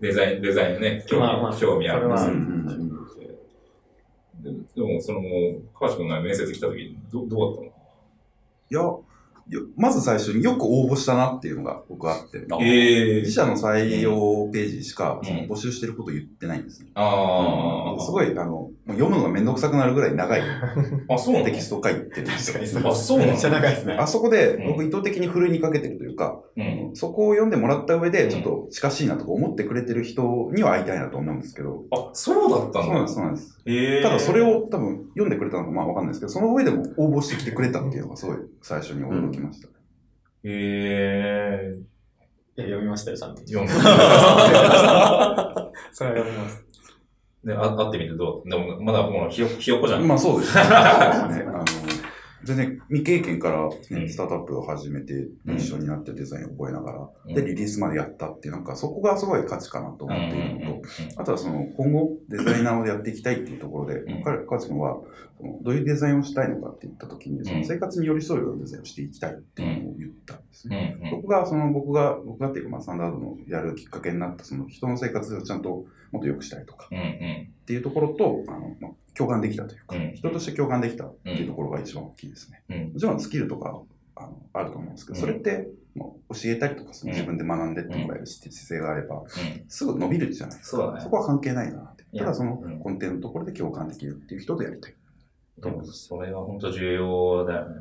[0.00, 2.26] デザイン、デザインね、興味、まあまあ興味あるんです
[4.42, 5.20] ででも、その、
[5.78, 7.64] 川島君が面接来た時、どどうだっ
[8.70, 9.04] いや、よ
[9.76, 16.90] まず最初によく応募したなっていうのが僕はあって、え自社の採用ページしか、うんその募集してること言ってないんですね。
[16.94, 20.42] ああ、すごい、あの、もう読むのがめんどくさくなるぐらい長い
[21.08, 22.88] あ、そうテキスト書いてるんですよ。
[22.88, 23.94] あ、そうなのめっちゃ長いですね。
[23.94, 26.90] あそこでうん僕意図的にふるいにかけてるというか、うん。
[26.94, 32.84] そこを読んでもらった上で、うんちょっと近しいなとか思ってくれてる人には会いたいなと思うんですけど、あ、そうだっただ。
[32.84, 33.57] そうんなんです、そうなんです。
[34.02, 39.68] ただそれを多分読んでくれたのかまあわかんないですけど、その上でも応募してきてくれたっていうのがすごい最初に驚きました。
[39.68, 39.70] へ
[40.44, 41.74] え。
[42.56, 43.42] いや、読みましたよ、ちゃんと。
[43.42, 43.72] 読んで。
[43.76, 43.90] それ
[46.10, 46.64] は読みます。
[47.44, 48.48] で、あ会ってみてどう？
[48.48, 50.08] でも、まだもうひよ、ひよこじゃん。
[50.08, 50.64] まあそうですね。
[50.64, 50.70] そ
[51.26, 51.64] うですねあの
[52.48, 54.08] 全然未経験から、うね、ん。
[54.08, 57.34] スタートアップを始めて一緒になってデザインを覚えながら、うん。
[57.34, 60.82] で、リリースまでやったっていう、なんかそこがすごい価値かなとうん思っているのと、うん
[61.16, 64.22] あとはその今後デザイナーをやっていきたいっていうところで、うん。
[64.22, 64.98] 彼、カズ君は
[65.62, 67.60] どういうデザインをしたいのかって言った時に、そうん。
[67.60, 70.34] の生活に寄り添うようなデザインをしていきたいっていうのを言った。
[70.34, 70.70] んですうん。
[70.72, 70.96] ね。
[71.02, 71.10] うん。
[71.10, 82.62] そこが、その僕が、僕がっていうか、まあ、スタンダードのやるきっかけになった、その人の生活をちゃんともっと良くしたいとかっていうところと、あの、まあ、共感できたというか、うん人として共感できたっていうところが一番大きいですね。
[82.70, 83.82] うんもちろんスキルとか
[84.14, 89.24] あのあると思うんですけど、うんそれって、もう教えたりとか、その自分で学んでってもらえる姿勢があれば、うん。
[89.68, 90.76] すぐ伸びるじゃないですか。
[90.76, 91.10] そねそ。
[91.10, 92.04] こは関係ないなって。
[92.16, 94.94] ただそのうん根底のところで共感できるっていう人とやりたい。
[95.58, 97.74] でもそれは本当重要だよね。
[97.74, 97.80] で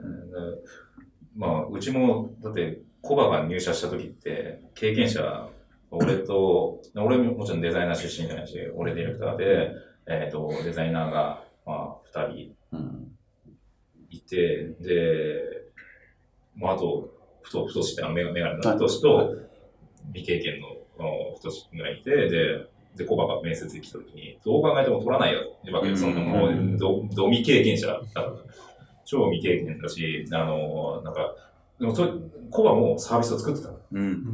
[1.35, 5.47] まあ、うちも、だって、コバが入社した時って、経験者、
[5.91, 9.71] 俺と、俺ももちろんデザイナー出身じゃないし、俺ディレクターで、
[10.07, 13.17] えっ、と、デザイナーが、まあ、二人うん。
[14.09, 15.67] いて、で、
[16.55, 17.09] まあ、あと、
[17.41, 19.35] ふと、ふとしって、あの、メガメガネのふとしと、
[20.13, 20.67] 未経験の、
[21.35, 25.41] ふとしがいて、で、で、コバが面接に来た時に、どう考えても取らないよ、
[25.71, 25.95] わけよ。
[25.95, 28.33] その、もう、ど、ど未経験者だから。
[29.05, 31.33] 超未経験だし、あの、なんか、
[31.79, 33.79] でもと、コバもサービスを作ってたの。
[33.91, 34.25] うん。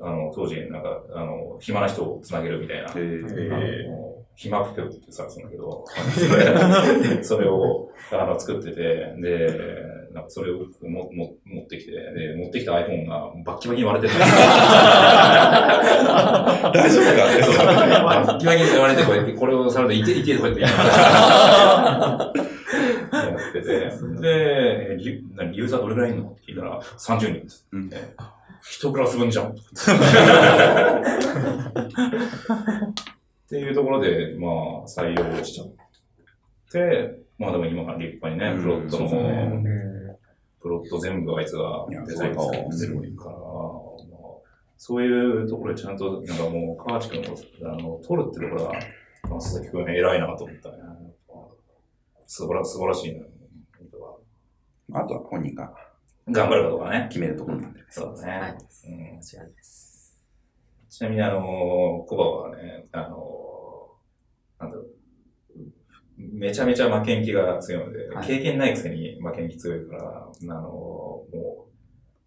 [0.00, 2.90] あの、当時、なんか、あの、暇な人をつなげるみたいな。
[2.96, 3.54] えー。
[3.54, 3.58] あ
[3.90, 5.84] の暇プペってさ、そんだけど、
[6.14, 6.20] そ
[7.18, 9.50] れそれを、あの、作ってて、で、
[10.14, 14.20] なんかそれをもも持ってきて、で、持ってきた iPhone がバッキバキに割れてる。
[16.72, 17.04] 大丈夫
[17.58, 17.64] か？
[18.04, 20.70] バッキバキに割れて、これ、これをされて、いけいけとか言って、やっ
[23.52, 23.68] てて、
[24.22, 24.96] で、
[25.52, 26.30] ユーザーどれぐらいいるの？
[26.30, 27.66] って聞いたら、30人です。
[27.76, 27.96] って。
[28.62, 29.50] 一クラス分じゃん。
[29.50, 29.54] っ
[33.48, 34.52] ていうところで、まあ、
[34.86, 35.68] 採用しちゃっ
[36.70, 39.08] て、まあでも今から立派にね、プロットの、
[39.60, 40.16] ね
[40.60, 43.90] プロット全部あいつがデザインしてるから、まあ
[44.76, 47.36] そういうところでちゃんと、なんかもう、川内君を
[47.70, 48.72] あの取るってところは、
[49.28, 50.76] まあ、鈴木君偉いなと思ったね。
[52.26, 53.24] 素晴ら素晴らしいな。
[53.78, 54.16] 本当は
[54.92, 55.74] あとは本人が
[56.30, 57.06] 頑張るかとかね。
[57.08, 57.80] 決めるところなんで。
[57.90, 58.58] そうだね。
[58.88, 60.18] うん間違いです。
[60.88, 63.90] ちなみに、あの、コバはね、あの、
[64.58, 64.86] なんだろう、
[66.18, 71.66] めちゃめちゃ負けん気が強いので、はい経験ないくせに負けん気強いから、あの、も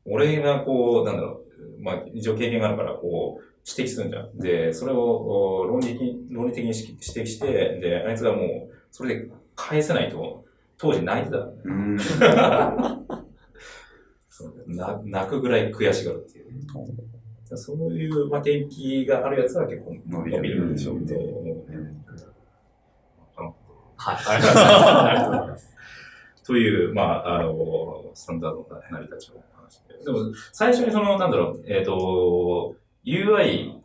[0.05, 1.43] う、俺がこう、なんだろ
[1.79, 4.37] う、まあ、一応経験があるから、こう、指摘するんじゃん。
[4.37, 10.43] で、それをお論理的論理的に指摘して、で、あいつがもう、それで返せないと、
[10.77, 11.37] 当時泣いてた。
[14.67, 16.47] な泣くぐらい悔しがるっていう。
[17.55, 21.15] そういう負けん気があるやつは結構伸びる伸びるでしょうね。
[23.95, 24.17] はい。
[24.27, 25.73] ありがとうございます。
[26.45, 30.03] という、まあ、あの、スタンダードな成り立ちの話で。
[30.03, 33.75] でも、最初にその、なんだろう、えっ、と、UI、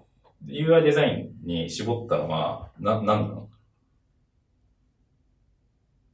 [0.47, 3.48] UI デザインに絞ったのは、な、なんなの？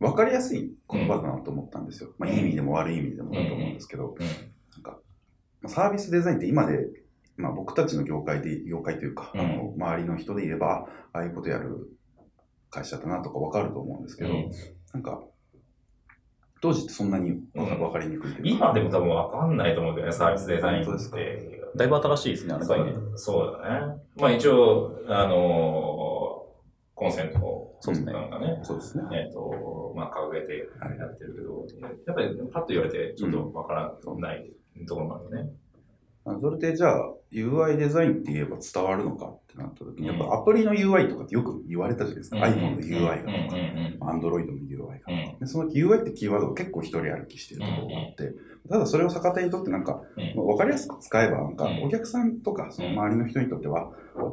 [0.05, 2.11] わかりやすい言葉だなと思ったんですよ。
[2.19, 4.27] まあ、いい意味でも悪い意味でもだと思うんですけど、うん。
[4.27, 4.99] なんか、
[5.63, 6.87] まあサービスデザインって今で、
[7.37, 11.91] まあ僕たちの業界で、業界というか、うんあの周りの人で言えば、ああいうことやる
[12.71, 14.51] 会社だなとかわかると思うんですけど、うん
[14.93, 15.23] なんか、
[16.61, 21.11] 当時ってそんなにわかりにくいというか、今でも多分わかんないと思うんだよね、サービスデザインっ本当です。
[21.77, 22.95] だいぶ新しいですね、あの概念。
[23.17, 24.03] そうだね。
[24.17, 26.47] まあ一応、あの
[26.95, 27.39] コンセント
[27.85, 28.13] そうですね。
[28.15, 29.05] なんかね、そうですね。
[29.13, 31.67] えっ、と、まあ掲げてやってるけど、
[32.07, 34.51] やっぱりパッと言われてちょっとわからない
[34.89, 35.53] ところもあるよね。
[36.27, 40.17] あそれでじゃあ UI デザインって言えば伝わるのかってなった時に、うん。
[40.17, 42.37] やっぱアプリの UI とかってよく言われたじゃないですか。
[42.39, 42.43] うん。
[42.45, 43.99] iPhone の UI が。
[43.99, 45.13] とか、Android の UI がとか。
[45.13, 45.39] うん。
[45.39, 48.35] でその UI ってキーワードが結構一人歩きしてるところがあって、
[48.69, 53.91] ただそれを逆手にとってなんか、うんまあわかりやすく使えばなんかうんお客さんとかその周りの人にとっては、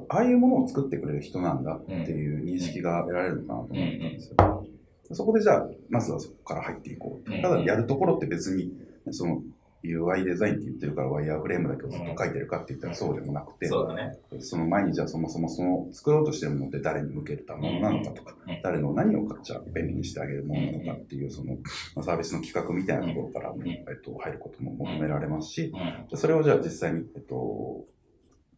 [0.09, 4.67] ああいうものを作ってくれる人なんだっていう認識が得られるのかなと思ったんですよ。
[5.13, 7.31] そこでじゃあ、まずはそこから入っていこう。
[7.31, 8.71] うんただやるところって別に、
[9.11, 9.41] その
[9.83, 14.17] UI デザインって言ってるからワイヤーフレームだけをずっと書いてるかって言ったらそうでもなくて、そうだね。
[14.39, 18.61] その前にじゃあそもそもその作ろうとしてるものって誰に向けるたものなのかとか、うん。
[18.61, 21.53] 誰の何をじゃあ便利にしてあげるものなのかっていうその、
[21.95, 23.67] まあ、サービスの企画みたいなところから、ん。
[23.67, 25.73] えっと、入ることも求められますし、
[26.13, 27.85] それをじゃあ実際に、えっと、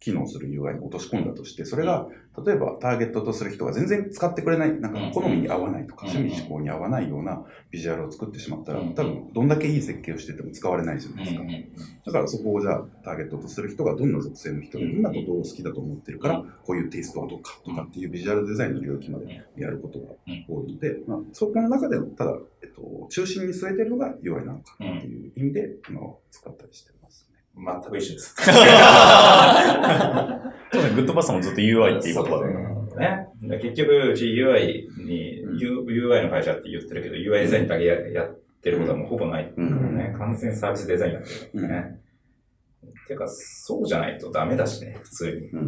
[0.04, 2.08] 機能する UI に落とし込んだとして、それが、
[2.44, 6.12] 例えばターゲットとする人が全然使ってくれない、なんか好みに合わないとか、うん。
[6.12, 8.94] 趣味思考に合わないようなビジュアルを作ってしまったら、うん。
[8.94, 11.42] 多分どんだけいい設計をしてても使われないじゃないですか。
[12.06, 20.06] だからそこをじゃあターゲットとする人がどんな属性の人でどんなことを好きだと思ってるから、こういうテイストはどうかとかっていうビジュアルデザインの領域までやることが
[20.48, 27.28] 多いので、まあ、そこの中でただ、えっと、中心に据えてるのが UI なのかっていう意味で、あの使ったりしてます。
[27.30, 27.33] ね。
[27.56, 28.34] 全く一緒です。
[30.72, 32.46] そうね、グッドパスもずっと UI っていう言葉で。
[32.52, 33.28] ね。
[33.42, 40.14] だから結局、うち UI に、U- UI の会社って言ってるけど、UI デザインだけややってることはもうほぼないからね。
[40.18, 42.00] 完全サービスデザインやってるからね。
[43.06, 45.48] てか、そうじゃないとダメだしね、普通に。
[45.50, 45.58] うん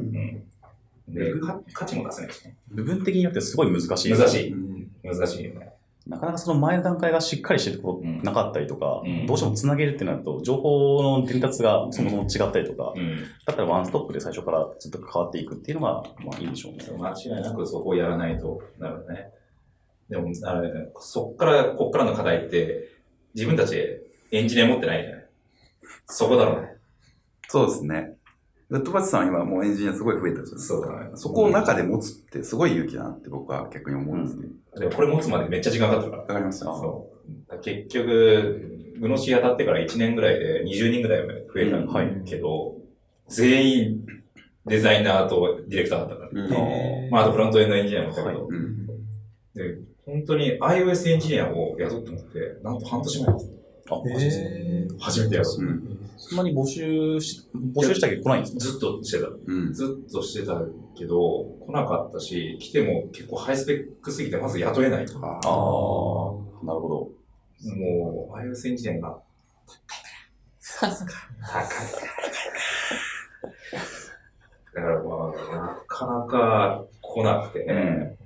[1.08, 1.14] うん。
[1.14, 2.56] で、か価値も出せないしね。
[2.68, 4.12] 部分的によってすごい難しい。
[4.12, 4.52] 難しい。
[4.52, 5.72] うん難しいよね。
[6.06, 13.16] なかなかその前の段階がしっかりしてるとこうんなかったりとか、うんどうしてもつなげるってなると、情報の伝達がそもそも違ったりとか、うん。
[13.44, 16.84] だったらワンストップで最初からずっと関わっていくっていうのが、まあいいんでしょうね。
[16.96, 19.30] 間違いなくそこをやらないとなるね。
[20.08, 22.88] でも、あれ、そっから、こっからの課題って、
[23.34, 23.76] 自分たち
[24.30, 25.26] エンジニア持ってないじゃない。
[26.06, 26.76] そこだろうね。
[27.48, 28.16] そうですね。
[28.68, 30.74] グッドバチさんは今もうエンジニアすごい増えたじゃないですか。
[30.74, 34.48] そうだねそこを中で持つってすごい勇気だなって僕は逆に思うんですね。
[34.76, 36.22] でもこれ持つまでめっちゃ時間かかってるから。
[36.22, 36.64] わかりました。
[36.64, 37.10] そ
[37.50, 37.58] う。
[37.60, 42.76] 結局、グノシー当たってから1年ぐらいで20人ぐらい増えたんだけど、
[43.28, 44.06] 全員
[44.66, 46.44] デザイナーとディレクターだったから。
[46.44, 48.86] うんまあ、あとフロントエンドエンジニアもいたけど、うん
[49.54, 53.55] で、本当に iOS エンジニアを雇ってもらって、なんと半年前です。
[53.90, 55.52] あ、マジで初めてやろう。
[55.62, 56.10] うん。
[56.16, 58.60] そんなに募集し、募集したけど来ないんですか？
[58.60, 59.28] ずっとしてた。
[59.28, 59.72] うん。
[59.72, 60.60] ずっとしてた
[60.96, 65.18] けど、来なかったし、来ても結構ハイスペックすぎてまず雇えないと。
[65.18, 65.30] あああ、
[66.66, 67.10] なるほど。
[67.76, 69.18] もう、iOS エンジニアが
[70.80, 70.90] 高い。
[74.74, 75.02] だから。
[75.02, 75.16] まあ、
[75.56, 78.16] なかなか来なくてね。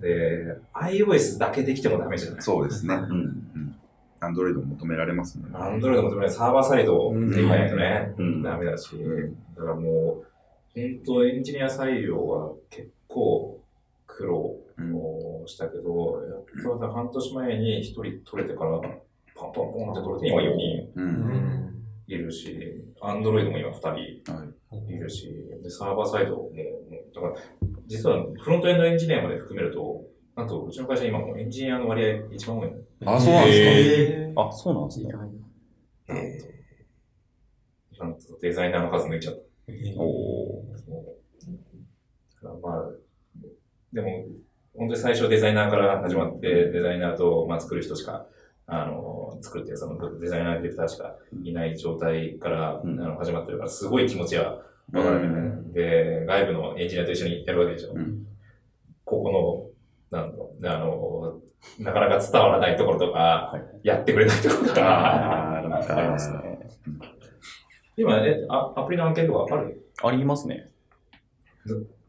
[0.00, 2.94] で、iOS だけできてもダメじゃないそうですね。
[2.94, 3.77] うん。
[4.20, 5.44] アンドロイド求められますね。
[5.54, 8.96] アンドロイドもサーバーサイドできないとね、うんダメだし、
[9.56, 13.60] だからもう、本当エンジニア採用は結構
[14.06, 18.90] 苦労うんをしたけど、やっと半年前に一人取れてから、パン
[19.34, 21.02] パンポンって取れて、今4人う。
[21.02, 21.74] うんん。
[22.06, 24.92] いるし、アンドロイドも今2人はい。
[24.92, 25.28] いるし、
[25.62, 26.50] で、サーバーサイドも、
[27.14, 27.34] だから、
[27.86, 30.04] 実はフロントエンドエンジニアまで含めると、
[30.38, 33.12] なんとうちの会社今もうエンジニアの割合一番多いの。
[33.12, 34.40] あ、そうなんですか。
[34.40, 35.12] あ、そうなんですね。
[37.98, 39.40] なんとデザイナーの数抜いちゃった。
[40.00, 40.04] お
[40.60, 41.54] おそう
[42.40, 42.90] だからまあ、
[43.92, 44.26] でも、
[44.76, 48.24] 本当に最初デザイナーから始まって、デザイナーと、まあ、作る人しか、
[48.68, 55.72] あの、作るっていう、そのデザイナー、ディレクターしかいない状態から、うんあの始まってるから、すごい気持ちはわかるよね。
[55.72, 57.92] で、外部のエンジニアと一緒にやるわけでしょ。
[57.92, 58.24] うん
[59.08, 59.67] ここの、
[60.10, 60.32] なん
[60.64, 61.40] あの、
[61.78, 64.80] なかなか伝わらないところとか、やってくれないところとか、
[65.68, 66.70] なんかありますね。
[67.96, 69.84] 今、え、あアプリの案件とかある？
[70.02, 70.70] ありますね。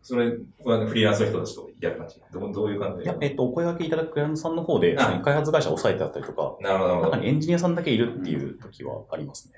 [0.02, 2.22] それはフリーランスの人たちとやる感じ？
[2.32, 3.04] どうどういう感じ？
[3.04, 7.22] いや、えっと、お声掛けいただくクライアントさんの方で、あその開発会社を抑えてあったりとか、なるほど、なるほど中。
[7.22, 9.54] にエンジニアさんだけいるっていう時はありますね。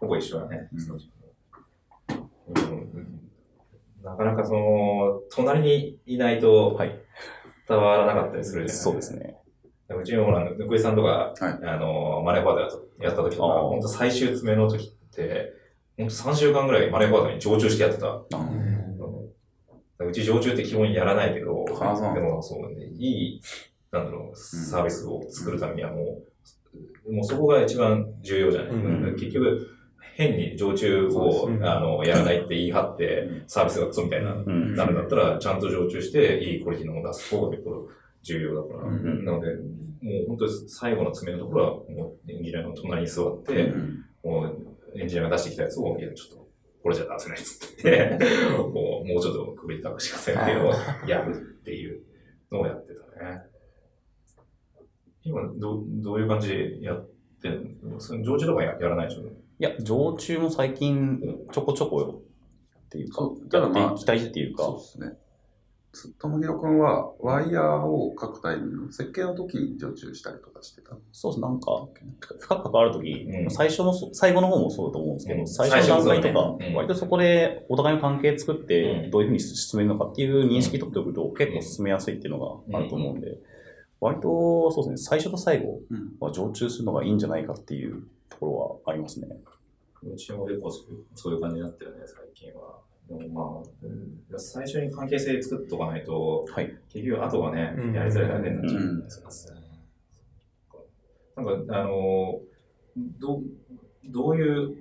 [0.00, 0.68] ほぼ一緒だね。
[0.72, 0.80] うん
[2.72, 3.20] うん
[4.02, 6.98] なかなかその、隣にいないとはい。
[7.68, 9.16] 伝わらなかったりするじゃないそうです。
[9.16, 9.36] ね。
[9.90, 15.54] うちのほら、ぬくいさんとか、はいあの、マネーフォワードやった時とか、本当最終詰めの時って、
[15.96, 18.06] 本当3週間ぐらいマネーフォワードに常駐してやってた。
[18.08, 18.24] あ
[20.00, 23.42] うち常駐って基本やらないけど、でもそうね、いい、
[23.90, 26.22] なんだろう、サービスを作るためにはも
[27.06, 28.70] う、もうそこが一番重要じゃない。
[28.70, 29.77] うん結局、
[30.18, 34.74] 変に常駐を、あのやらないって言い張って、サービスがクソみたいな、うん。
[34.74, 37.88] なるんだったら、ちゃんと常駐して、いいクオリティのものを出す方が結構
[38.22, 38.88] 重要だから。
[38.88, 39.62] うんなので、も
[40.24, 44.56] う本当に最後の詰めのところは、もうエンジニアの隣に座って、うんもう
[44.96, 46.48] エンジニアが出してきたやつを、いや、ちょっと、
[46.82, 48.18] これじゃ出せないっつって
[48.58, 48.72] もう
[49.06, 50.72] もうちょっとクオリティ高くしてくださいっていうのを
[51.08, 52.02] やるっていう
[52.50, 53.42] のをやってたね。
[55.22, 57.08] 今、どうどういう感じでやっ
[57.42, 58.00] てるの？
[58.00, 59.22] その常駐とかややらないでしょ？
[59.60, 61.20] いや、常駐も最近
[61.52, 62.20] ちょこちょこよ
[62.86, 65.18] っていうかただまあやっていきたいっていうか、そうですね。
[66.18, 70.96] ともひろくんは、ワイヤーを書くタイミング、設計の時に常駐したりとかしてた。
[71.12, 71.86] そうです、なんか、
[72.20, 73.50] 深く関わるとき、うん。
[73.50, 75.48] 最初のそ、最後の方もそうだと思うんですけど、うん。
[75.48, 79.10] 最初の段階とか、割とそこでお互いの関係作ってう、ん。
[79.10, 83.38] どういうふうに進めるのかっていう認識取っておくと、結構進めやすいっていうのがあると思うんで、
[84.00, 86.16] 割と、そうですね、最初と最後うん。
[86.20, 89.28] は常駐するのがいいんじゃないかっていうところはありますね。
[90.02, 92.78] うちも結構そういう感じになってるね、最近は。
[93.08, 96.76] でもまあ、うん最初に関係性作っとかないと、はい。
[96.92, 99.60] 結局後がね、うんやりづらいだけになっちゃううんんですよね。
[101.36, 102.40] なんか、あの、
[103.18, 103.42] どう、
[104.04, 104.74] どういう、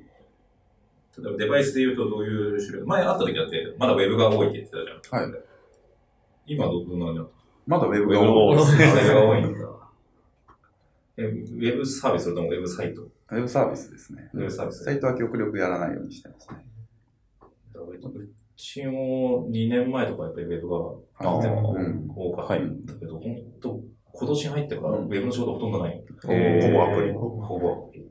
[1.20, 4.78] 例えばデバイスで言うとどういう種類前会った時だって、まだウェブが多いって言ってた
[5.12, 5.30] じゃん。
[5.32, 5.42] はい。
[6.48, 7.32] 今ど、どんな感じなの
[7.66, 8.72] まだウェブが多い多いです。
[8.74, 9.60] ウェブが多いんだ。
[11.18, 13.08] え、ウェブサービスそれともウェブサイト？
[13.32, 14.30] ウェブサービスですね。
[14.34, 16.66] ウェブサービスサイトは極力やらないようにしてますね。
[17.76, 20.78] うちも2年前とかやっぱりウェブが
[21.20, 21.54] あ全
[22.16, 23.80] 多かったけど、本当
[24.14, 26.04] 今年入ってからウェブの仕事ほとんどない。
[26.24, 26.34] ほぼ
[26.92, 27.14] アプリ。
[27.14, 28.02] ほぼアプリ。
[28.02, 28.06] い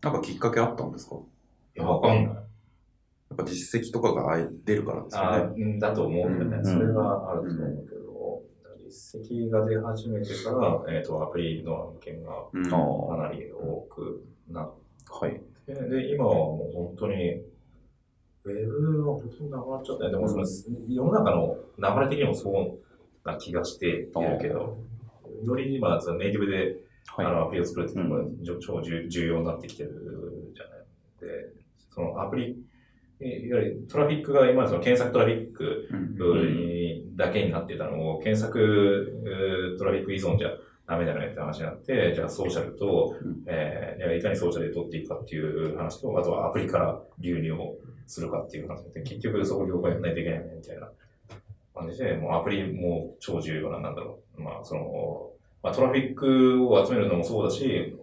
[0.00, 1.16] なんかきっかけあったんですか？
[1.74, 2.24] や、わかんない。
[2.26, 5.78] やっぱ実績とかがあい出るからですあよね。
[5.78, 8.07] だと思うけどね、うんそれはあると思うけど、
[8.88, 12.32] 実績が出始めてから、えっ、と、アプリの案件が
[12.70, 14.70] かなり多くなっ
[15.10, 15.40] はい。
[15.66, 17.34] て、で、今はもう本当に、
[18.44, 20.10] ウェブはほとんどなくなっちゃったね。
[20.10, 20.44] でもその、
[20.88, 24.78] 世の中の流れ的にもそうな気がしているけど、
[25.44, 27.26] より今、そのネイティブで、はい。
[27.26, 30.78] あのアプリを作るっていうのが超超重重要になってきてるじゃない。
[31.20, 31.52] で、
[31.88, 32.77] そのアプリ、え
[33.20, 40.50] いわゆるトラフィックが今までその検索トラフィックうんだけになってたのを、検索えートラフィック依存じゃ
[40.86, 47.76] ダメだよねって話になって、じゃあソーシャルとうん、えーいかにソーシャルで取っていくかっていう話と、あとはアプリから流入を
[48.06, 50.88] するかっていう話で、結局そこ両方やらないといけないよねみたいな
[51.74, 54.42] 感じで、もうアプリも超重要な、なんだろう。
[54.42, 55.30] まあ、その、
[55.62, 57.94] まあ、トラフィックを集めるのもそうだし、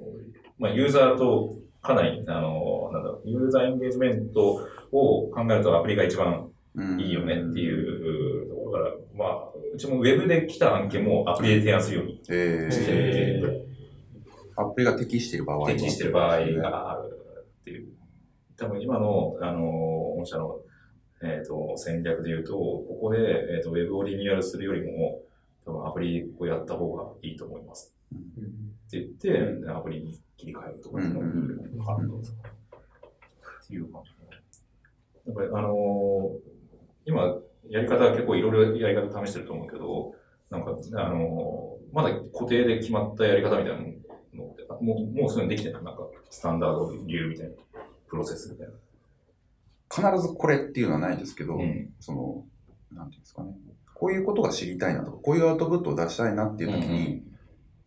[0.59, 6.99] まあ、ユーザーとかなり、あの、なんだろう、ユーザーエンゲージメントを考えるとアプリが一番うん。
[6.99, 13.65] いいよねっていうところから、まあ、うちもウェブで来た案件もアプリで提案するようにえしてーて、
[14.57, 17.01] アプリが適している場合は適してる場合がある
[17.61, 17.87] っていう。
[18.57, 19.61] 多分今の、あの、
[20.17, 20.59] 御社の、
[21.23, 23.19] えっ、と、戦略で言うと、ここで、
[23.55, 25.21] えっ、と、ウェブをリニューアルするよりも、
[25.65, 27.95] 多分アプリをやった方がいいと思います。
[28.87, 31.25] って言って、アプリに切り替えるとかっていうのが
[31.67, 32.15] いいのかなと。
[32.15, 34.11] っていう感じ。
[35.25, 36.31] やっぱり、あの
[37.05, 37.37] 今、
[37.69, 40.13] やり方は結構いろいろやり方試してると思うけど、
[40.51, 43.73] なんか、あのまだ固定で決まったやり方みたいな
[44.33, 47.53] のって、もう、もうすでにできてるなんか、スタンダード流みたいな、
[48.07, 48.73] プロセスみたいな。
[50.11, 52.43] 必ずこれっていうのはないですけど、うんその、
[52.91, 53.53] なんていうんですかね。
[53.93, 57.23] こういうことが知りたいなとか、こういうアウトプットを出したいなっていう時に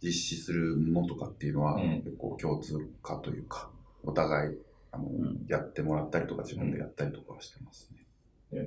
[0.02, 3.70] 実施するものとかっていうのは、うん結構共通化というか、
[4.04, 4.56] お互い、
[4.92, 5.04] あの、
[5.48, 7.98] やってもらったりとか自分でやったりとかはしてますね。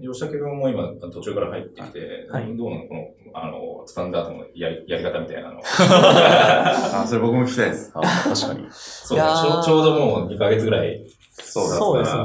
[0.02, 5.60] 吉武君も今、途中から入ってきて、はいどうなのこの、あの、スタンダードのやりやり方みたいなの。
[5.64, 7.92] あ、それ僕も聞きたいです。
[7.96, 8.68] あ確かに。
[8.70, 11.04] そうちょうちょうどもう2ヶ月ぐらい。
[11.32, 12.22] そうだそうですね。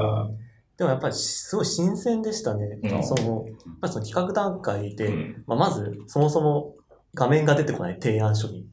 [0.76, 2.78] でもやっぱりすごい新鮮でしたね。
[2.82, 6.74] うんその、やっぱりその企画段階で、うんまあ、まずそもそも
[7.14, 8.66] 画面が出てこない提案書に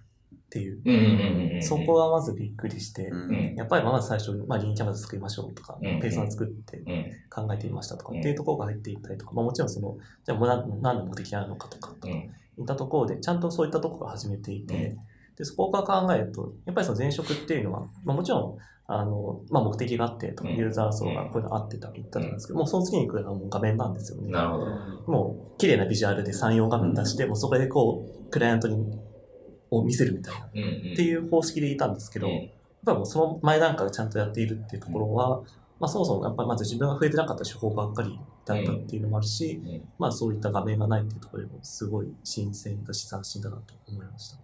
[0.53, 1.63] っていう。
[1.63, 3.11] そこがまずびっくりして。
[3.55, 7.11] やっぱりまず最初に、まあ、リンキャンバス作りましょうとか、うんペースを作ってうん。
[7.29, 12.13] 考えてみましたとかっていうところが入っていったりとか、まあ、もちろんその、じゃあもう何何の目的なのかとか、とかうん。
[12.13, 12.29] い
[12.61, 14.95] ったところで、ちゃんとそういったところから始めていて、
[15.35, 24.31] で、そこから考えると、やっぱりその前職っていうのは、まあ、もちろん、あの、まあ、目的があってとか、うんユーザー層がこういうのあってた言ったんですけど、もうその次に来るのはもう画面なんですよね。
[24.31, 24.65] なるほど。
[25.07, 28.85] もう、綺麗なビジュアルで3、4画面出して、もうそこでこう、クライアントに、
[29.77, 30.51] を見せるみたいな、っ。
[30.51, 32.49] ていう方式でいたんですけど、うん
[32.85, 35.41] やっぱりもうその前段階をちゃんとやっているっていうところは、
[35.79, 44.37] まあそもそもやっぱりまず自分が増えてなかった手法ばっかりだったっていうのもあるし、うんまあそういった画面がないっていうところでもすごい新鮮だし斬新だなと思いました。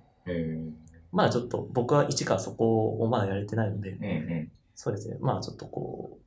[1.12, 4.52] まだちょっと僕は一からそこをまだやれてないので、うんうん。
[4.76, 6.18] そうですね、まあちょっとこ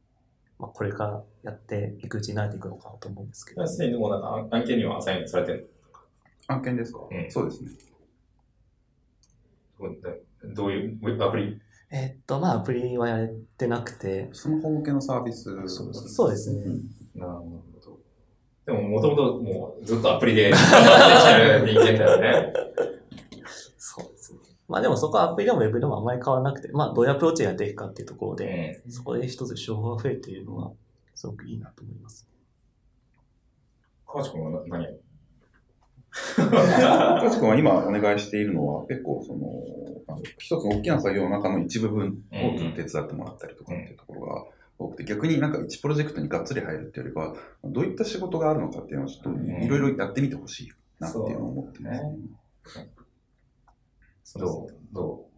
[0.59, 3.67] う、まあこれからやっていくうちに慣れていくのかなと思うんですけど。
[3.67, 5.71] すでにもうなんか案案件にはアサインされてる
[6.49, 7.71] 案件ですか、うんそうですね。
[9.89, 11.61] のどういうアプリ？
[11.91, 15.45] えっと、まあアプリはやれてなくて、スマホ向けのサービス。
[15.69, 16.65] そうですね。
[17.15, 17.99] なるほど。
[18.65, 22.53] でも、もともともうずっとアプリでやってきてる人間だよね。
[23.77, 24.39] そうですね。
[24.69, 30.73] まあでもそこはアプリでもウェブでもあんまり変わらなくて、まあどういうアプローチっていくかっていうところで、そこで一つ手法が増えているのは
[31.15, 32.27] すごくいいなと思います。
[34.07, 34.87] 川地君はな何
[36.39, 39.49] やるかしくんは今お願いしているのは結構その、
[40.09, 44.45] あの一つの大きな作業の中の一部分を手伝ってもらったりとかっていうところが
[44.79, 52.03] 多くて、逆になんか一プロジェクトにがっつり入るっていうよりかは、どういった仕事があるのかっていうのはちょっといろいろやってみてほしいなっていうのを思ってます、
[52.79, 52.89] ね。
[54.37, 55.32] どうどう？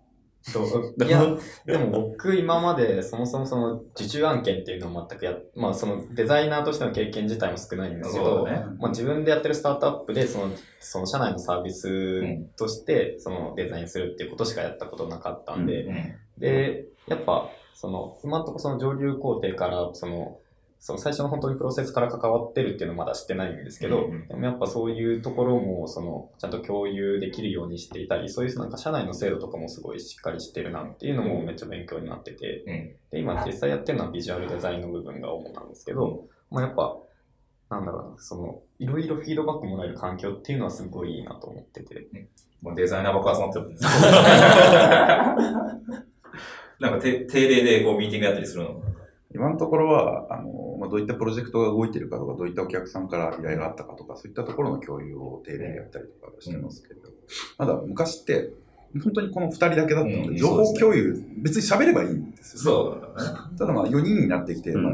[1.07, 1.25] いや、
[1.65, 8.65] でも僕今までそもそもその受注案件っていうのを全くや、まあそのデザイナーとしての経験自体も少ないんですけど、ね。
[8.79, 12.23] まあ、自分でやってるスタートアップでそのその社内のサービス
[12.57, 20.39] としてそのデザインするっていうことしかやったことなかったんで、うんでやっぱその今のところその上流工程からその
[20.87, 24.29] その最初の本当にプロセスから関わってるっていうのはまだ知ってないんですけど、うんうん。
[24.29, 32.97] でもやっぱそういうところもそのちゃんと共有できるようにしていたりそういうなんか社内の制度とかもすごいしっかりしてるなっていうのもめっちゃ勉強になってて、うん。
[33.13, 36.99] で今実際やってるのはビジュアルデザインの部分が主なんですけど、まあ、やっぱ
[37.71, 42.09] なんだろうなそのいろいろフィードバックもらえる環境っていうのはすごいいいなと思ってて。
[42.61, 43.85] もうデザイナーばっか集まってるんです
[46.81, 48.94] なんか定定例でこうミーティングやったりするの？
[49.35, 57.09] 今のところは、あの、まあ、どういったプロジェクトが動いてるかとか、どういったお客さんから依頼があったかとか、そういったところの共有を定例でやったりとかしてますけれど、
[57.59, 58.51] まだ昔って、
[59.03, 63.07] 本当にこの2人だけだったのうんで、情報共有、別に喋ればいいんですよ、ね。
[63.17, 63.59] そう。
[63.59, 64.83] ただまあ4人になってきて、うん。
[64.85, 64.93] まあ、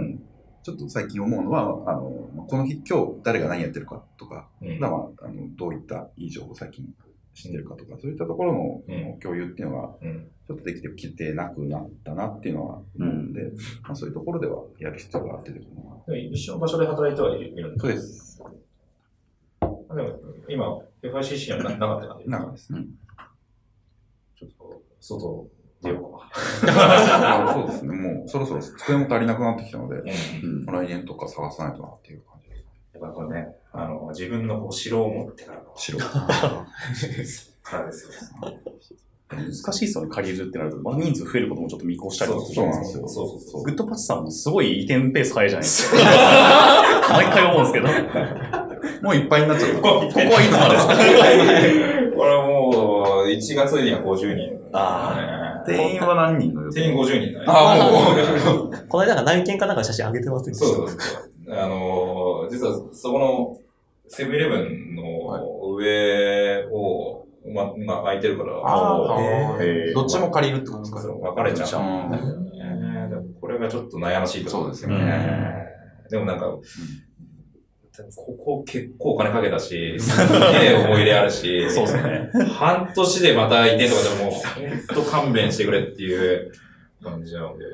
[0.62, 4.78] ちょっと最近思うのは、あの、まあこの日、今日誰が何やってるかとか、うん。
[4.78, 4.90] まあ、
[5.26, 6.86] あのどういったいい情報を最近
[7.34, 9.18] 知ってるかとか、そういったところの、うん。
[9.20, 13.40] 共有っていうのは、うんちょっとできてきてなくなったなっていうのは思うんで、
[13.82, 15.96] まあ、そういうところではやる必要が出てくるのは。
[16.08, 18.42] でも一緒の場所で働いてはいるんだそうです。
[19.60, 22.84] でも今、FICC にはななかった感じなんかですね。
[24.34, 25.46] ちょっと、外
[25.82, 26.28] 出ようか。
[26.66, 27.94] あそうですね。
[27.94, 30.02] もうそろそろ机も足りなくなってきたので、
[30.42, 30.66] うん。
[30.66, 32.68] 来年とか探さないとなっていう感じです。
[32.94, 35.72] やっぱこれね、あの、自分のこう城を持ってからの。
[35.76, 36.00] 白。
[37.62, 38.10] からですよ。
[39.30, 40.78] 難しいですよね、借りるってなると。
[40.78, 43.08] まあ、人数増えることもちょっと見越したりとかすそうるなんですよ。
[43.08, 43.62] そうそうそう。
[43.62, 45.96] グッドパッチさんもすごい移転ペース早いじゃないですか。
[47.12, 47.86] 毎回思うんですけど。
[49.02, 49.76] もういっぱいになっちゃった。
[49.76, 50.16] ここはいつ
[50.52, 50.94] までですか
[52.16, 54.60] これはもう、1月には50人。
[54.72, 56.88] あ定員は何人の予定？
[56.88, 57.44] 員50人だね。
[57.46, 58.86] あもう。
[58.88, 61.54] この間なんか内見かなんかの写真上げてませんでしたそうそうそう。
[61.54, 63.56] あのー、実はそこの
[64.08, 69.94] セブンイレブンの上を、ま、まあ空いてるから、あーへー。
[69.94, 71.00] どっちも借りるってことですか？
[71.02, 71.68] そう分かれちゃう。
[73.40, 75.66] これがちょっと悩ましいところそうですよね。
[76.10, 76.46] でもなんか、
[78.16, 80.16] ここ結構お金かけたし、す
[80.60, 82.30] げえ思い入れあるし、そうですね。
[82.58, 84.34] 半年でまた移転とかでもう、
[84.94, 86.52] ほんと勘弁してくれっていう
[87.02, 87.64] 感じなので、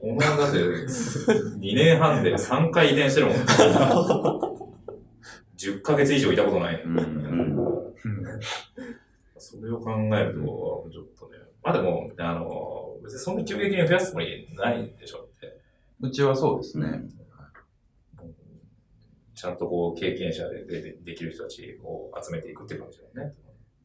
[0.00, 3.36] この、だって、2年半で3回移転してるもん。
[5.62, 6.82] 10ヶ月以上いたことない。
[6.82, 7.52] うんうん
[9.38, 11.38] それを考えると、ちょっとね。
[11.64, 15.58] まあでも、あの、別にそんな急激に増やすつもりないでしょって。
[16.00, 17.02] うちはそうですね。
[19.34, 23.34] ちゃんとこう、経験者ででできる人たちを集めていくっていう感じだよね。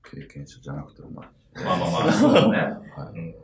[0.04, 1.32] 経験者じゃなくても、まあ、
[1.64, 2.58] まあまあまあ、そうだね。
[2.96, 3.36] はうん。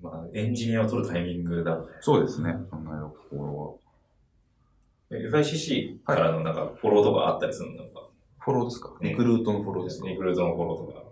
[0.00, 1.92] まあ、エンジニアを取るタイミングだろうね。
[2.00, 2.54] そうですね。
[2.70, 3.81] 考えるところ
[5.12, 7.76] FICC からのなんかフォローとかあったりするの？
[7.76, 8.08] なんか、は。
[8.38, 8.94] フォローですか？
[9.00, 10.08] リクルートのフォローですか？
[10.08, 11.02] リクルートのフォローとか。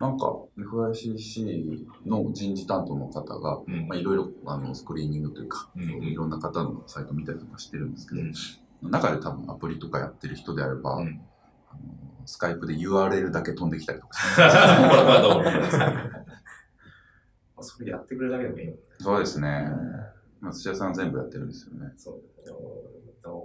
[0.00, 8.32] なんか、FICC の人事担当の方が、うんまあ、いろいろあのスクリーニングというか、うんいろんな方のサイト見たりとかしてるんですけど、うん
[8.80, 11.20] 中で多分アプリとかやってる人であれば、うん
[11.68, 11.80] あの
[12.26, 14.18] スカイプで URL だけ飛んできたりとか。
[17.60, 19.68] それやってくれるだけでもいいのそうですね。
[20.40, 21.92] まあ、土屋さん全部やってるんですよね。
[21.96, 22.22] そう。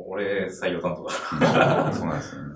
[0.07, 1.03] 俺、採用担当
[1.47, 1.87] だ。
[1.87, 2.53] うんそうなんですよね。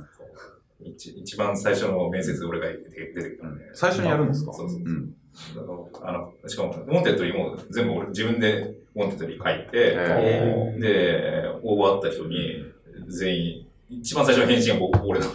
[0.79, 3.61] 一一番最初の面接俺が出てくるからね。
[3.73, 4.53] 最初にやるんですか？
[4.53, 5.13] そうそううん。
[6.01, 12.63] あの、しかも、ウォンテッドにも全部俺自分でウォンテッドに書いて、へで、応募あった人に
[13.07, 15.25] 全員、一番最初の返信が僕俺だ。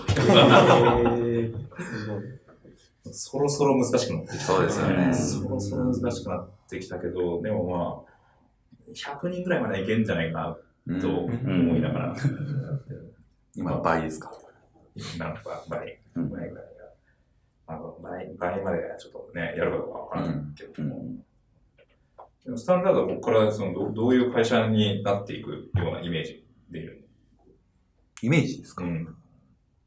[3.12, 4.44] そろそろ難しくなってきた。
[4.44, 10.56] そうですよねそろそろ難しくなってきたけど、でもまあ、100人ぐらいまでいけるんじゃないかうんな
[11.00, 12.16] と思いながら、
[13.54, 14.32] 今、倍ですか？
[15.18, 16.30] なんか倍、うん。
[16.30, 16.70] 倍ぐらいが。
[17.74, 20.82] あの倍倍までちょっとね、やるかどうかわからないけど。
[20.82, 21.16] も、うん。
[22.44, 27.08] でもスタンダードはここからそのどどういう会社になっていくようなイメージでいる
[28.20, 29.16] イメージですか、ん。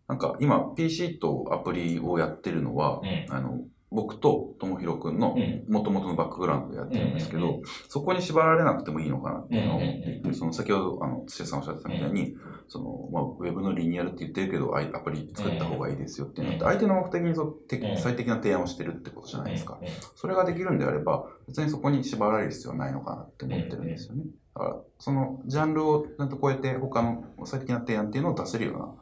[0.08, 3.26] なんか今 PC とアプリをやってるのは、うん。
[3.30, 3.60] あの
[3.96, 5.64] 僕と智弘くんのうん。
[5.68, 12.36] 元々のバックグラウンドでやってるんですけど、そこに縛られなくてもいいのかなっていうのを思っていて、その先ほどあの土屋さんおっしゃってたみたいに、
[12.68, 16.70] そのまあ、ウェブのリニューアルって言ってるけどアプリ作った方がいいですよっていうのって、うん。
[16.70, 17.58] 相手の目的にそ
[17.98, 19.80] 最適な提案をしてるってことじゃないですか。
[19.82, 24.24] うんそれができるんであれば、別にそこに縛られる必要はないのかなって思ってるんですよね。
[24.56, 28.93] だから、そのジャンルをちゃんと超えて、他の最適な提案っていうのを出せるような、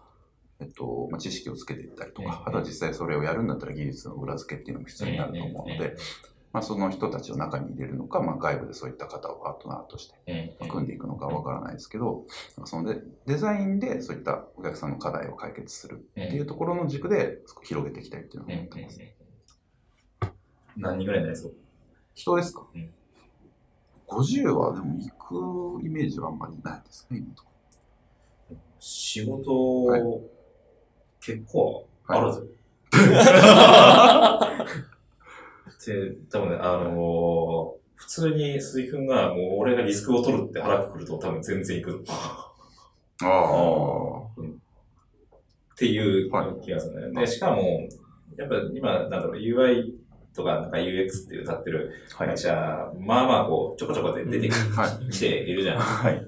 [0.63, 5.95] えっと、まあ、知識をつけていったりとか、うんあとは実際それをやるんだったら技術の裏付けっていうのも必要になると思うので、
[6.53, 12.25] まあ、その人たちを中に入れるのか、まあ、外部でそういった方をパートナーとしてうん組んでいくのかわからないですけど、
[12.63, 18.99] そのデデザインでそういったお客さんの課題を解決するっていうところの軸で広げていきたいっていうのを思ってます。
[20.77, 21.53] 何人ぐらいになりそう？
[22.13, 22.91] 人ですか、うん。
[24.07, 27.49] 50はでも行くイメージはあんまりないですね、今のとこ
[28.79, 30.01] 仕事、はい
[31.25, 32.41] 結構あるぞ。
[32.41, 32.45] っ
[35.85, 42.61] て、多分ね、あのー普通に鈴木くんが、もう俺がリスクを取るって腹くくると多分全然行くあ
[43.23, 44.41] あ。
[45.73, 47.21] っていうはい気がするね。
[47.21, 47.87] で、しかも、
[48.37, 49.93] やっぱ今、なんだろう、UI
[50.35, 55.09] とかなんか UX って歌ってるはい会社、まあまあこう、ちょこちょこで出てはい。
[55.11, 55.79] きているじゃん。
[55.79, 56.27] はい。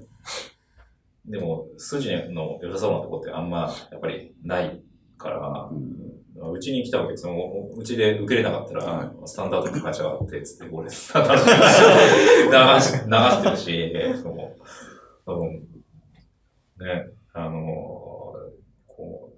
[1.26, 4.80] でも、筋の良さそうなとこってあんま、やっぱりない
[5.18, 6.52] から、うん。
[6.52, 14.34] うちに来たお客さんも、うちで受けれなかったら、はスタンダードの会社があって、つって、俺、スタンダード流し、流してるし、そう、
[15.24, 15.66] 多分、
[16.78, 17.56] ね、あの
[18.86, 19.32] こ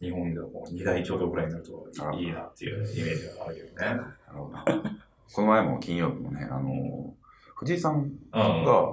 [0.00, 3.74] う、日本ではこう二大巨頭ぐらいになるといいなっていうイメージがあるけどね。
[3.76, 4.90] なるほど
[5.32, 7.14] この前も金曜日もね、あの、
[7.62, 8.12] 藤井さんうん。
[8.32, 8.44] が、あ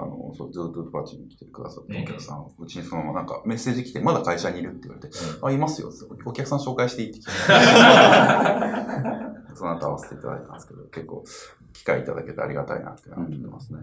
[0.05, 5.91] の、そう、ずっとパーチに来てくださったお客さん、うちにそのままなんかメッセージ来て、まだ会社にいるって言われて、あ、いますよ。
[6.25, 7.31] お客さん紹介していいって聞いて。
[9.55, 11.23] その後会わせていただいたんですけど、結構、
[11.73, 13.79] 機会いただけてありがたいなって思ってますね。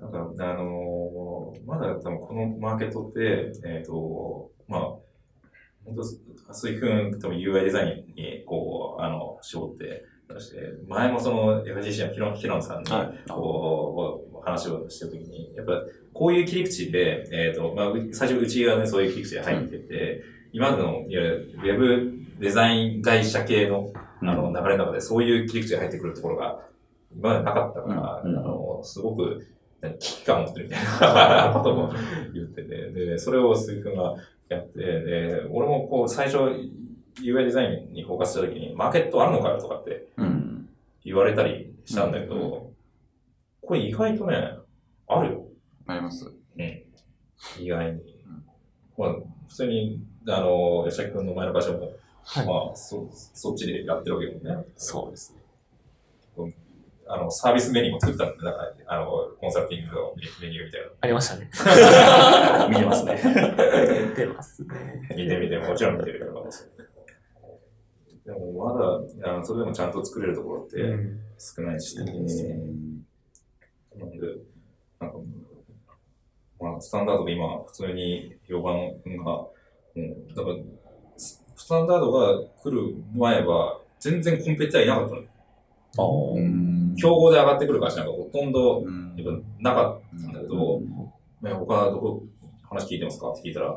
[0.00, 4.80] なんか、あのーまだ多分このマーケットって、えっ、と、まあ、
[5.84, 10.04] 本当水くんとも UI デザインに、こう、あの、絞って、
[10.88, 13.28] 前もその FGC のヒロヒロンさんに、はい。
[13.28, 20.22] こう、話をしてるときに、やっぱ、こういう切り口で、えっ、と、まあ、う最初うちがね、そういう切り口で入ってて、
[20.52, 26.66] 今までの、いわゆるウェブデザイン会社系の、あの、流れの中でそういう切り口で入ってくるところが、
[27.14, 28.38] 今までなかったから、うん。
[28.38, 29.46] あの、すごく、
[29.80, 31.92] 何危機感を持ってるみたいな ことも
[32.34, 34.14] 言ってて、で、それを鈴木くんが
[34.48, 36.38] やって、で、俺もこう、最初、
[37.16, 40.68] UI デザインにフォーカスしたときに、マーケットあるのかよとかってうん。
[41.04, 42.70] 言われたりしたんだけど、うん
[43.62, 44.54] これ意外とね、
[45.06, 45.44] あるよ。
[45.86, 46.32] あります。
[47.58, 48.00] 意外に。
[48.98, 49.12] まあ、
[49.48, 51.92] 普通に、あの、吉崎君の前の会社も、
[52.24, 54.66] はいまあ、そ、そっちでやってるわけだもんね。
[54.76, 55.36] そうです
[56.36, 56.52] ね。
[57.06, 59.06] あの、サービスメニューも作ったんで、なんか、あの、
[59.40, 61.50] コンサルティングのメニューみたいありましたね。
[62.70, 63.20] 見てますね。
[64.10, 64.68] 見てますね。
[65.10, 65.16] な。
[65.16, 66.48] 見てみて、もちろん見てるけど。
[68.32, 71.20] でも、まだ、あのそれでもちゃんと作れるところってうん。
[71.38, 72.16] 少ないし、なんで、
[75.00, 75.18] なんか、
[76.60, 78.90] まあ、スタンダードで今、普通に評判
[79.24, 79.46] が、
[79.96, 80.56] うん、だから、
[81.16, 85.22] ススタンダードが来る前は、全然コンペティターいなかったの。
[85.22, 86.38] あー。
[86.38, 86.94] うん。
[86.96, 90.80] 競合で上がってくる会社なんかほとんど、うんやっぱなかったんだけど、
[91.42, 92.22] ね、他どこ
[92.68, 93.30] 話聞いてますか？
[93.30, 93.68] って聞いたら、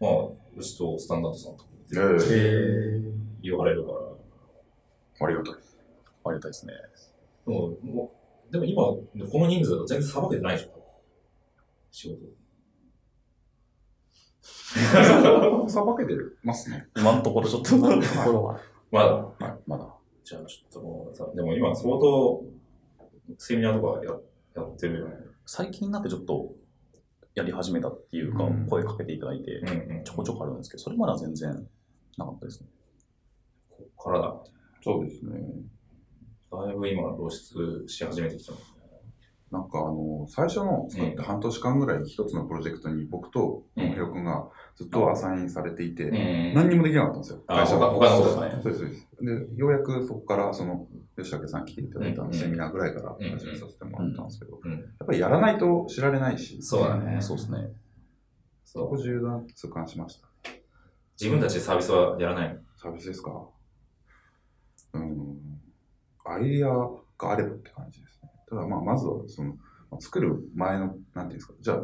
[0.00, 0.10] まあ、
[0.56, 5.26] うちとスタンダードさんとえええ言われるから。
[5.26, 5.80] ありがたいです。
[6.24, 6.72] ありがたいですね。
[7.46, 8.12] でも、も
[8.48, 10.70] うでも今、この人数だと全然さばけてないでしょ。
[11.92, 12.18] 仕事。
[15.68, 16.88] さばけてますね。
[16.96, 18.60] 今のところちょっと、ー、今のところは。
[18.90, 19.06] まだ。
[19.14, 19.86] はい、まだ。
[20.24, 22.44] じゃあちょっともうさ、でも今相当、
[23.38, 24.10] セミナーとかや
[24.56, 25.14] やってるよね。
[25.46, 26.52] 最近なんかちょっと、
[27.34, 29.62] やり始めたっていうか、うん声かけていただいて。
[30.04, 31.68] ちょこちょこあるんですけど、それまでは全然
[32.18, 32.68] なかったですね。
[34.02, 34.34] からだ。
[34.82, 35.32] そうですね。
[36.50, 38.66] だいぶ今露出し始めてきたもんね。
[39.52, 47.42] なんかあの、最初の作って半年間ぐらい一つのプロジェクトに僕とうん野広くんがずっとアサインされていて、ん何にもできなかったんですよ。
[47.48, 47.90] あ会社が。
[47.90, 49.08] 他他のことそうですねそうです、そうです。
[49.50, 50.86] で、ようやくそこから、その、
[51.16, 54.72] 吉武さん来ていただいたうんセミナーぐらいからうん始めさせてもらったんですけど、うん。
[54.72, 57.20] やっぱりやらないと知られないし、そうだね。
[57.20, 57.72] そうですね。
[58.64, 60.28] そこ重要だなって痛感しました。
[61.20, 63.32] 自分たちでサービスはやらないのサービスですか？
[64.94, 65.60] うん。
[66.24, 68.30] アイデアがあればって感じですね。
[68.48, 69.54] ただ、まあ、まずは、その、
[69.90, 71.80] まあ作る前の、なんていうんですか、じゃあ、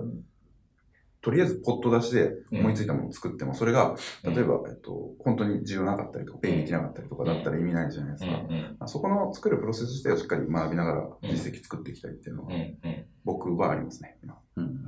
[1.21, 8.37] とりあえずポット出しで思いついたものを作っても、それが、例えば、えっと、本当に重要なかったりとか、ペイできなかったりとかだったら意味ないじゃないですか。
[8.37, 12.61] うんまあそこの作るプロセス自体をしっかり学びながら実績作っていきたいっていうのは、うん。
[12.61, 12.79] うん。
[12.85, 13.07] うん。
[13.25, 14.39] 僕はありますね、今。
[14.55, 14.85] うん。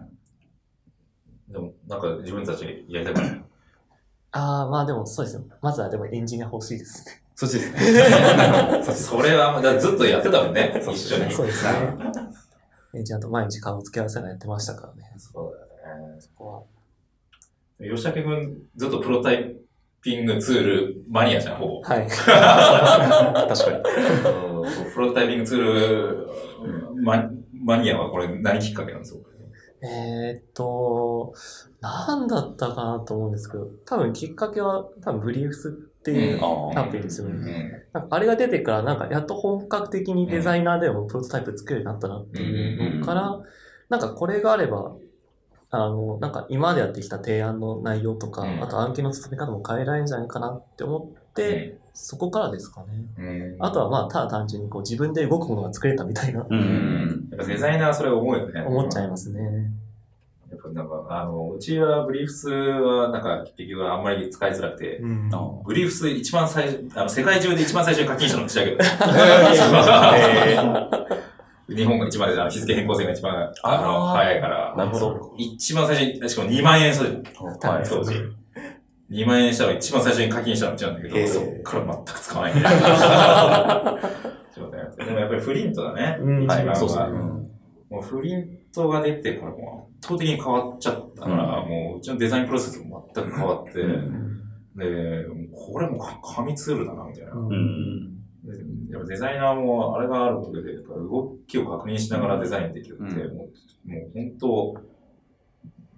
[1.49, 3.45] でも、なんか自分たちやりたくない？
[4.31, 5.45] ああ、まあでもそうですよ。
[5.63, 7.23] まずはでもエンジニア欲しいですね。
[7.41, 8.83] そっちですね。
[8.83, 11.31] それは、だずっとやってたもんね、一緒に。
[11.31, 11.71] そうですね。
[12.95, 15.13] エンジニアと毎日顔を付け合わせなやってましたからね。
[15.19, 15.53] そう
[15.85, 16.21] だよね。
[16.21, 16.67] そこ
[17.79, 17.87] は。
[17.97, 19.55] 吉武君、ずっとプロタイ
[20.03, 21.83] ピングツールマニアじゃん、ほぼ。
[21.83, 22.09] はい。
[22.11, 23.83] 確かに。
[24.93, 26.29] プロタイピングツール
[27.05, 29.21] ママニアはこれ何きっかけなんですか？
[29.81, 31.33] えーっと、
[31.81, 37.85] なんだったかなと思うんですけど、多分きっかけは多分ブリーフスっていうあアプリですようんね。
[37.93, 43.41] なんかあれが出てから、なんかやっと本格的にデザイナーでもプロトタイプ作れるようになったなっていうのから、
[43.89, 44.93] なんかこれがあれば、
[45.71, 53.05] あの、なんか今までやってきた提案の内容とか、うんあと案件の進め方も変えられるんじゃないかなって思って、そこからですかね。
[53.19, 57.29] うんあとはまあ、ただ単純にこう自分で動くものが作れたみたいな、ううんん。
[57.31, 58.63] やっぱデザイナーはそれ思うよね。
[58.63, 59.71] 思っちゃいますね。
[60.75, 65.31] やっぱなんか、あの、うちはブリーフスはなんか結局あんまり使いづらくて、うん。
[65.33, 68.79] あブリーフス一番最初、あの、世界中で一番最初に課金したのうちだけど。
[71.69, 74.75] 日本が一番で、日付変更線が一番、あの、早いから。
[74.77, 75.35] なるほど。
[75.37, 77.23] 一番最初に、しかも2万円それ、はい。
[77.89, 78.15] 当時。
[79.11, 82.55] 2万円したら一番最初に課金したのうちなんだけど、そっから全く使わない
[84.99, 86.19] でもやっぱりフリントだね。
[86.21, 87.38] うん一番はそうですねうん
[87.91, 93.73] もうフリントが出てからもう圧倒的に変わっちゃったから、もううちのデザインプロセスも全く変わって、
[94.77, 97.33] で、これもか紙ツールだな、みたいな。
[98.91, 103.49] やっぱデザイナーもあれがあることで、動きを確認しながらデザインできるって、うんも
[103.87, 104.75] う、もう本当、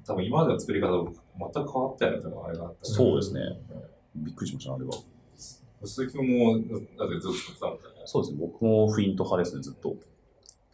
[0.07, 3.41] 多分今までの作り方と全く変わったよね、多分あれがあったらそうですね。
[4.17, 4.93] びっくりしました、あれは。
[5.85, 6.59] 鈴木君も、
[6.99, 7.81] だってずっと作ってたもんね。
[8.05, 8.39] そうですね。
[8.41, 9.97] 僕もフリント派ですね、ずっと。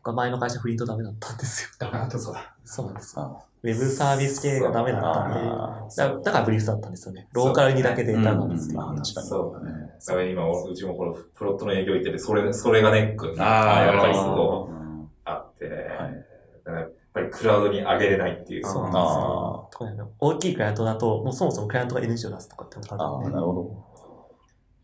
[0.06, 1.70] 僕は前の会社フリントダメだったんですよ。
[1.80, 2.54] ダメだったそうだ。
[2.64, 3.14] そうなんです。
[3.18, 7.26] あウェブサービス系がダメだったんで、あだだからブリーフだったんですよね。
[7.32, 8.82] ローカルにだけデータなんですけど。
[8.82, 9.90] 確かにそうだね。
[10.06, 15.74] だから今、うちもこのプロットの営業行ってて、それ、それがネックにあーやっぱりすなるごいうんあって、はい。
[15.74, 18.64] だからやっぱりクラウドに上げれないっていう。
[18.64, 20.10] そうなんですあよ。
[20.20, 23.62] 大きいクライアントだと、もうそもそもクライアントが NG を出すとかってのがああ、あるんでなるほど。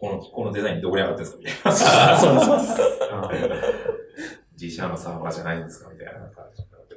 [0.00, 2.18] この、このデザインどこに上がってるんですかみたいな。
[2.18, 2.58] そうそう
[4.62, 5.90] 自社のサーバーじゃないんですか？
[5.90, 6.94] みたいな感じになって。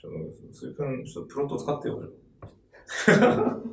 [0.00, 2.02] ちょっと、そういうふうに、ちょっとプロット使ってよ。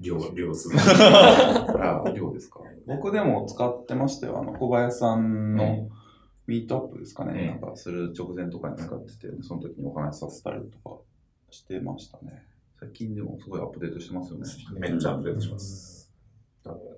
[0.00, 0.76] 量、量する。
[0.78, 2.60] あ、量ですか？
[2.86, 4.38] 僕でも使ってましたよ。
[4.40, 5.88] あの、小林さんの
[6.46, 7.32] ミートアップですかね。
[7.56, 10.98] うんなんか、する直前とかに使ってて、その時にお話しさせたりとか
[11.50, 12.44] してましたね。
[12.80, 14.44] 最近でもすごいアップデートしてますよね。
[14.78, 16.12] めっちゃアップデートします。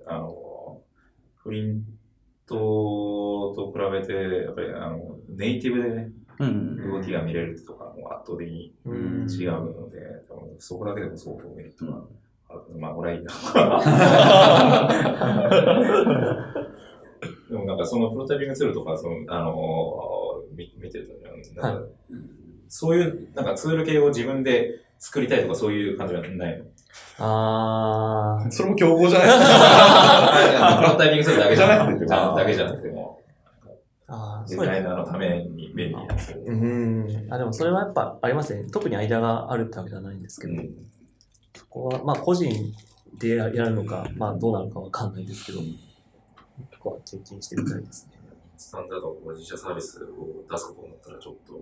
[0.07, 0.81] あの、
[1.43, 1.83] プリン
[2.47, 4.13] トと比べて、
[4.45, 6.91] やっぱりあのネイティブでね、うん。
[6.91, 12.03] 動きが見れるとかも圧倒的にうん違うので、多分そこだけでも相当メリットが
[12.49, 12.61] ある。
[12.79, 13.33] まあ、これはいいな。
[17.49, 21.19] でもなんかそのプロタイピングツールとか、その、あの見見てるとね、
[21.55, 21.81] なんか、
[22.67, 26.65] そういう、なんかツール系を自分で作りたいとかそういう感じはないの？
[27.19, 28.51] あー。
[28.51, 29.27] それも競合じゃない？
[29.27, 29.39] です
[30.59, 30.77] か。
[30.83, 33.21] プロタイピングするだけじゃなくて、だけじゃなくても、
[34.07, 36.33] あーデザイナーのために便利なやつ。
[36.33, 37.27] うん。
[37.29, 38.69] あ、でもそれはやっぱありますね。
[38.71, 40.69] 特にアイデアがあるってわけじゃないんですけど、うん
[41.55, 42.73] そこは、まあ個人
[43.17, 45.59] でやるのか、まあどうなるかわかんないですけど、
[46.71, 48.19] そこは経験してみたいですね。
[48.57, 51.59] スタンダードの自社サービスを出すこと思ったらちょっと、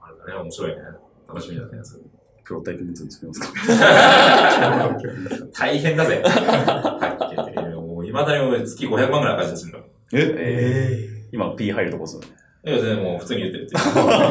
[0.00, 0.82] あれだね、面白いね。
[1.28, 1.70] 楽しみだね。
[1.82, 2.02] それ
[2.46, 6.22] プロタイピングツール作りますか大変だぜ。
[6.24, 9.88] はっきり言ってもう、未だに俺月500万ぐらい赤字するんだ。
[10.12, 10.36] え？
[10.38, 12.28] え今 P 入るとこっすよね。
[12.64, 13.74] いや、全然もう普通に言ってるって。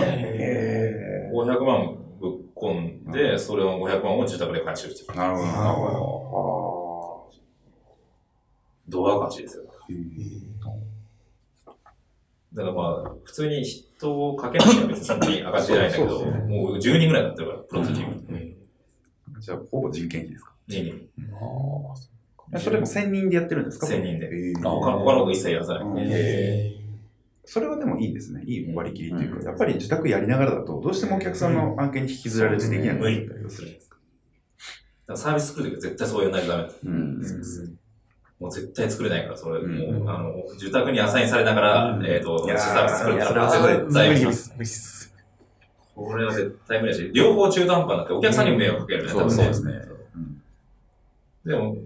[0.07, 5.18] え500万ぶっ込んで、それを500万を自宅で回収してる。
[5.18, 7.32] なるほど、なるほ
[8.88, 9.63] ドア赤字ですよ。
[9.66, 9.74] ど。
[12.53, 13.66] だからまあ、普通に
[13.98, 18.22] 人をかけなきゃ別にそんなに赤字じゃないんだけど、もう10人ぐらいになってるから、プロトチーム。
[19.39, 20.54] じゃあ、ほぼ人件費ですか？
[20.68, 21.10] 人人。
[22.54, 24.28] えそれも1000人でやってるんですか？1000人で。
[24.28, 24.62] えー。
[24.62, 26.82] 他のこと一切やらさない。
[27.48, 28.43] それはでもいいですね。
[28.46, 33.98] いい割り切りというか、やっぱり自宅やりながらだと、どうしてもお客さんの案件に引きずられてできなくなったりはするじゃないですか。
[33.98, 36.70] だからサービス作るときは絶対そうやらないとダメだ。
[36.86, 37.22] うん。
[38.40, 40.02] もう絶対作れないから、それ、うん。
[40.02, 42.06] もう、あの、住宅にアサインされながら、うん。
[42.06, 44.50] えっ、と、いやーサービス作るってそれは絶無対無理理です。
[44.50, 45.16] 無理です。
[45.96, 49.74] これは絶対無理だし、両方中途半端になってお客さんにも迷惑かけるね、うん多分そうですね。
[51.46, 51.78] でも、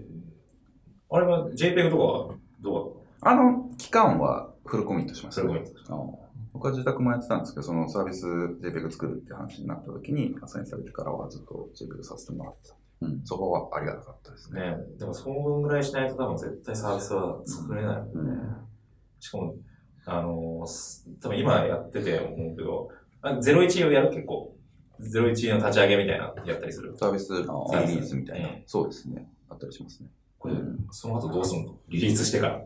[1.12, 2.92] あれは JPEG とかはどう？
[3.22, 6.20] あの期間はフルコミットしました、フルコミッあの
[6.54, 12.76] 僕は自宅もやってたんですけど、そのサービス JPEG 作るって話になった時に、アサインされてからはずっと JPEG させてもらってた。
[13.02, 14.62] うんそこはありがたかったですね。
[14.62, 18.12] ねでもそのぐらいしないと多分絶対サービスは作れないもんね。
[18.14, 18.56] うん
[19.22, 19.54] しかも、
[20.06, 20.66] あの
[21.22, 22.90] 多分今やってて思うけど、
[23.22, 24.56] あ01をやる結構、
[25.02, 26.96] 01の立ち上げみたいなのやったりする。
[26.98, 28.64] サービスリリースみたいなうん。
[28.66, 29.30] そうですね。
[29.50, 30.10] あったりしますね。
[30.38, 30.56] これ、
[30.92, 31.76] その後どうすんの？
[31.90, 32.62] リリースしてから。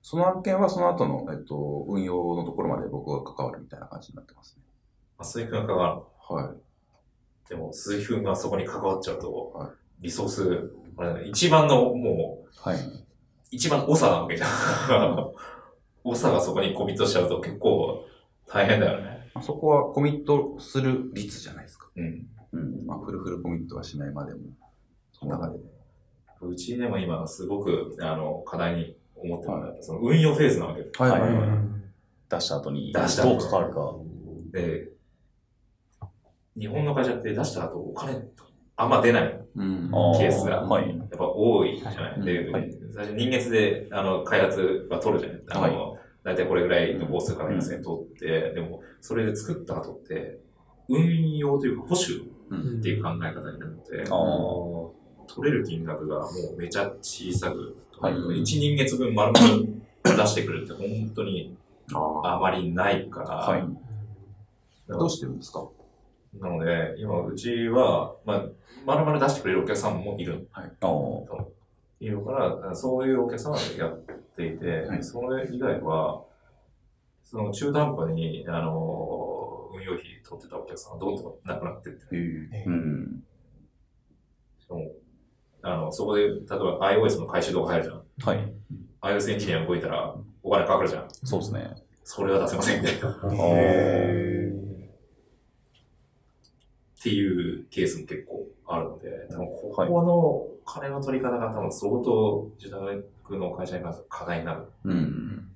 [0.00, 4.62] その案件はその後の、えっと、運用のところまで僕が関わるみたいな感じになってますね。
[5.18, 5.94] あ、鈴木くんが関わる
[6.30, 6.36] の？
[6.36, 6.56] はい。
[7.48, 9.68] でも、鈴木くんがそこに関わっちゃうと、はい
[10.00, 12.78] リソース、あれ一番の、もう、はい。
[13.50, 14.48] 一番長なわけじゃん。
[16.04, 18.04] 長がそこにコミットしちゃうと結構
[18.46, 19.30] 大変だよね。
[19.34, 21.90] あそこはコミットする率じゃないですか。
[21.96, 22.26] うん。
[22.52, 22.86] うん。
[22.86, 24.40] まあ、フルフルコミットはしないまでも、
[25.12, 25.58] その中で。
[26.40, 30.90] うちでも今すごく、あの、課題に思ってるのは、その運用フェーズなわけで。
[30.96, 31.78] はいはいー
[32.30, 33.94] 出した後に出した後どう関わるか。
[34.52, 34.87] で、
[36.58, 38.20] 日本の会社って出した後お金
[38.76, 39.40] あんま出ない。
[39.56, 40.94] ケースがはい。
[41.10, 42.12] ぱ多いじゃない。
[42.12, 45.28] はいで、はい最初人月で、あの、開発は取るじゃ
[45.60, 45.70] ない。
[45.70, 50.38] あの、大体これぐらいの工数かかりますね、取って、でも、それで作った後って、
[50.88, 59.64] 運用というか保守うんっていう考え方になって、あ取れる金額がもうめちゃ小さく、はい1人月分丸々
[60.04, 61.56] 出してくるって本当に
[61.92, 63.60] ああまりないから、はい。
[64.90, 64.92] あ。
[64.96, 65.68] どうしてるんですか？
[66.34, 68.44] なので、今、うちは、まあ、
[68.84, 70.48] まるまる出してくれるお客さんもいる。
[70.52, 71.46] あー
[72.00, 73.98] いるから、そういうお客さんはやっ
[74.36, 76.22] ていて、はいそれ以外は、
[77.22, 82.16] その中途半端に、あの、運用費取ってたお客さんがどんどんなくなってって、え
[82.52, 83.22] えうん。
[84.60, 84.92] しかも
[85.62, 88.36] あの、そこで、例えば iOS の回収動画入るじゃん。
[88.36, 88.52] はい。
[89.02, 91.08] iOS エンジニア動いたらお金かかるじゃん。
[91.10, 91.74] そうですね。
[92.04, 93.08] それは出せませんみたいな。
[96.98, 104.64] っへていうケースも結構あるので、多分ここの金の取り方が多分相当自宅の会社に関しては課題になる。
[104.84, 105.48] うん。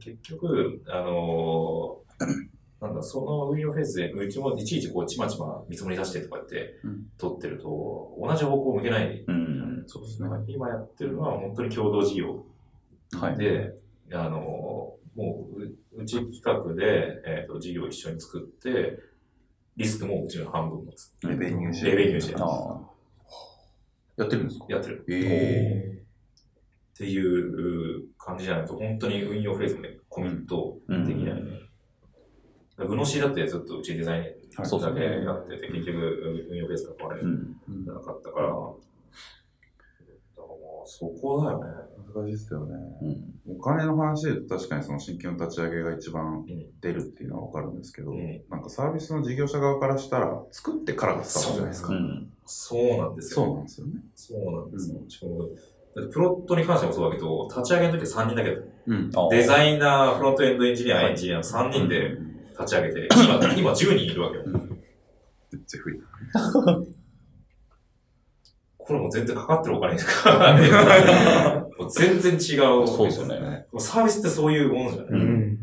[0.00, 2.26] 結局、あのー
[2.80, 9.24] なんだ、その運用フェーズで、うちもいちいちこう、ちまちま見積もり出してとかってうん、取ってると、同じ方向を向けない。
[9.24, 9.84] うん。
[9.86, 10.28] そうですね。
[10.48, 12.44] 今やってるのは本当に共同事業
[13.12, 13.36] はい。
[13.38, 13.72] で、
[14.12, 18.98] あのーもう、ううち企画で、えっ、と、事業を一緒に作って、
[19.76, 21.14] リスクもうちの半分持つ。
[21.22, 22.80] レベニューシェレベニューシェアあ
[24.16, 24.66] やってるんですか？
[24.68, 25.04] やってる。
[25.08, 26.02] ええ
[26.94, 31.42] っていう感じじゃないと、本当に運用フェーズでコミットうんできない。
[32.86, 34.28] グノシーだってずっとうちデザインだ
[34.94, 35.98] けやってて、結局
[36.50, 37.56] 運用フェーズが壊れーうん。
[37.86, 41.70] なかったから、だからもうそこだよね。
[42.14, 42.74] 難しいですよね。
[43.46, 43.56] うん。
[43.58, 51.92] お金の話で確かにその新規の立ち上げが一番うん出るっていうのはわかるんですけど、うんなんかサービスの事業者側からしたら作ってからがスタートじゃないですか。
[51.92, 52.32] うん。
[52.46, 53.46] そうなんですよ。
[53.46, 53.92] そうなんですよね。
[54.14, 54.98] そうなんですよ。
[55.94, 59.28] だってプロットに関してもそうだけど、立ち上げの時は3人だけだったうん。
[59.30, 62.16] デザイナー、フロントエンドエンジニア、エンジニアの3人で
[62.58, 64.44] 立ち上げて、今、今10人いるわけよ。
[64.46, 67.02] めっちゃ増え
[68.78, 70.48] これもう全然かかってるお金しか
[71.82, 72.86] もう全然違う。
[72.86, 73.66] そうですよね。
[73.78, 75.58] サービスってそういうものじゃない、うん。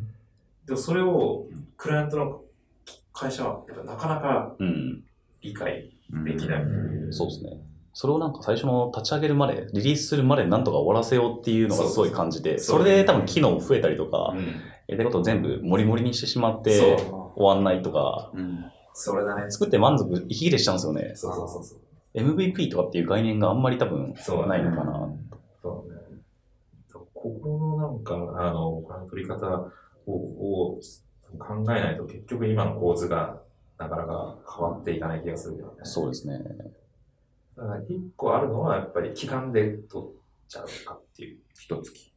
[0.65, 1.45] でもそれを、
[1.77, 2.41] クライアントの
[3.13, 5.03] 会社は、やっぱなかなかうん。
[5.41, 6.23] 理解た。
[6.23, 6.63] できない。
[7.11, 7.51] そうですね。
[7.93, 15.03] それをなんか最初の立ち上げるまで、リリースするまでなんとか終わらせようっていうのがすごい感じて、それで多分機能増えたりとか、うん。
[15.03, 17.41] ことを全部モリモリにしてしまって、そう。
[17.41, 18.65] 終わんないとか、うん。
[18.93, 19.49] それだね。
[19.49, 21.11] 作って満足、息切れしちゃうんですよね。
[21.15, 21.79] そうそうそうそう。
[22.15, 24.13] MVP とかっていう概念があんまり多分
[24.47, 25.09] ないのかな。
[25.61, 25.88] そうね。
[27.33, 29.45] ここのなんか、あの、取り方
[30.05, 30.79] を
[31.31, 33.41] を考えないと結局今の構図が
[33.77, 35.75] なかなか変わっていかない気がするけどね。
[35.83, 36.39] そうですね。
[37.55, 40.09] だから一個あるのはやっぱり期間で取っ
[40.47, 41.37] ちゃうかっていう。
[41.57, 42.11] 一月。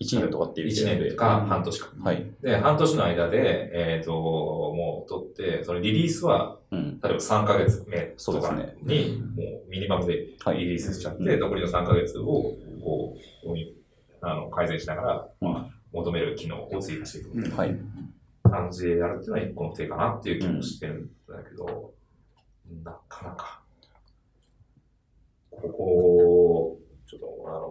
[0.00, 1.88] 1年とかっていう1年でか半年か。
[2.02, 2.26] はい。
[2.40, 5.28] で、半年の間で、えっ、と、もう取っ
[5.58, 7.00] て、そのリリースは、うん。
[7.02, 10.58] 例えば3ヶ月目とかそうですねに、もうミニマムではい。
[10.58, 13.79] リリースしちゃって、うん残りの3ヶ月を、こう
[14.22, 15.28] あの改善しながら、
[15.92, 17.76] 求める機能を追加していくはい。
[18.44, 21.92] 感じでやるっていうのは一個の手かなっていう気もしてるんだけど、
[22.84, 23.62] なかなか、
[25.50, 27.70] ここ、ちょっと、あの、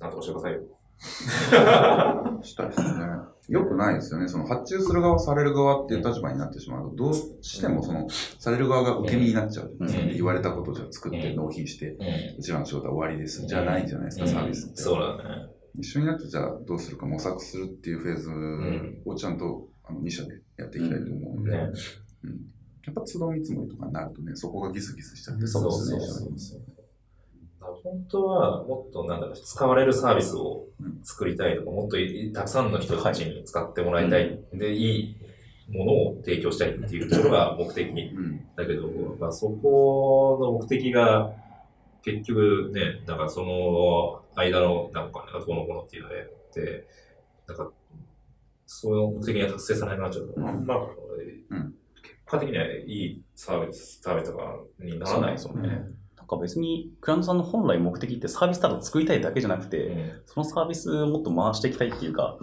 [0.00, 0.60] なんとかしてくださいよ。
[2.42, 3.06] したいですね。
[3.48, 4.28] よくないですよね。
[4.28, 8.08] その発注する側、される側っていう立場になってしまうと、どうしてもその、
[8.38, 9.74] される側が受け身になっちゃう。
[9.78, 12.38] うん言われたことじゃ作ってうん納品して、うん。
[12.38, 13.44] うちらの仕事は終わりです。
[13.46, 14.76] じゃないじゃないですか、サービスって。
[14.76, 15.50] そうだね。
[15.74, 18.30] 一緒になってじゃあどうするか模索するっていうフェーズ
[19.04, 21.58] をちゃんとあの2社でやっていきたいと思うので、ね。
[22.86, 25.64] やっぱ都度見積もりとかになるとね、そこがギスギスしちゃって、そう
[26.32, 26.60] ですね
[27.60, 30.66] 本当はもっとなんだろう、使われるサービスを
[31.02, 34.40] 作りたいとか、もっといたくさんの人たちに使ってもらいたい。
[34.52, 35.16] で、いい
[35.70, 38.46] ものを提供したいっていうところが目的うん。
[38.56, 41.32] だけど、まあ、そこの目的が、
[42.02, 46.86] 結局ね、なんかその間の、なんかね、どうのこうのっていうので、で
[47.46, 47.70] なんか、
[48.66, 50.66] その目的が達成されなくなっちゃうと、うん。
[50.66, 51.74] ま、うん。
[52.02, 55.32] 結果的にはいいサービス、サービスとかにならない。
[55.32, 55.68] ですよね。
[56.16, 60.22] なんか別に、クラントさんの本来目的ってサービスただ作りたいだけじゃなくて、うん。
[60.26, 62.38] そのサービスをもっと回していきたいっていうか、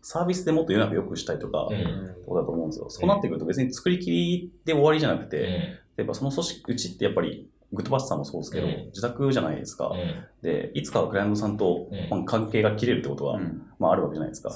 [0.00, 2.14] サービスでもっと世の中良くしたいとか、うん。
[2.26, 2.86] そうだと思うんですよ。
[2.88, 8.86] そうなってくると別に作り切りで終わりじゃなくて、やっぱその組織、うちってやっぱり、グッドバスターもそうですけど、うん。
[8.86, 9.88] 自宅じゃないですか。
[9.88, 10.24] うん。
[10.42, 11.88] で、いつかはクライアントさんと、
[12.24, 13.62] 関係が切れるってことは、うん。
[13.78, 14.50] まああるわけじゃないですか。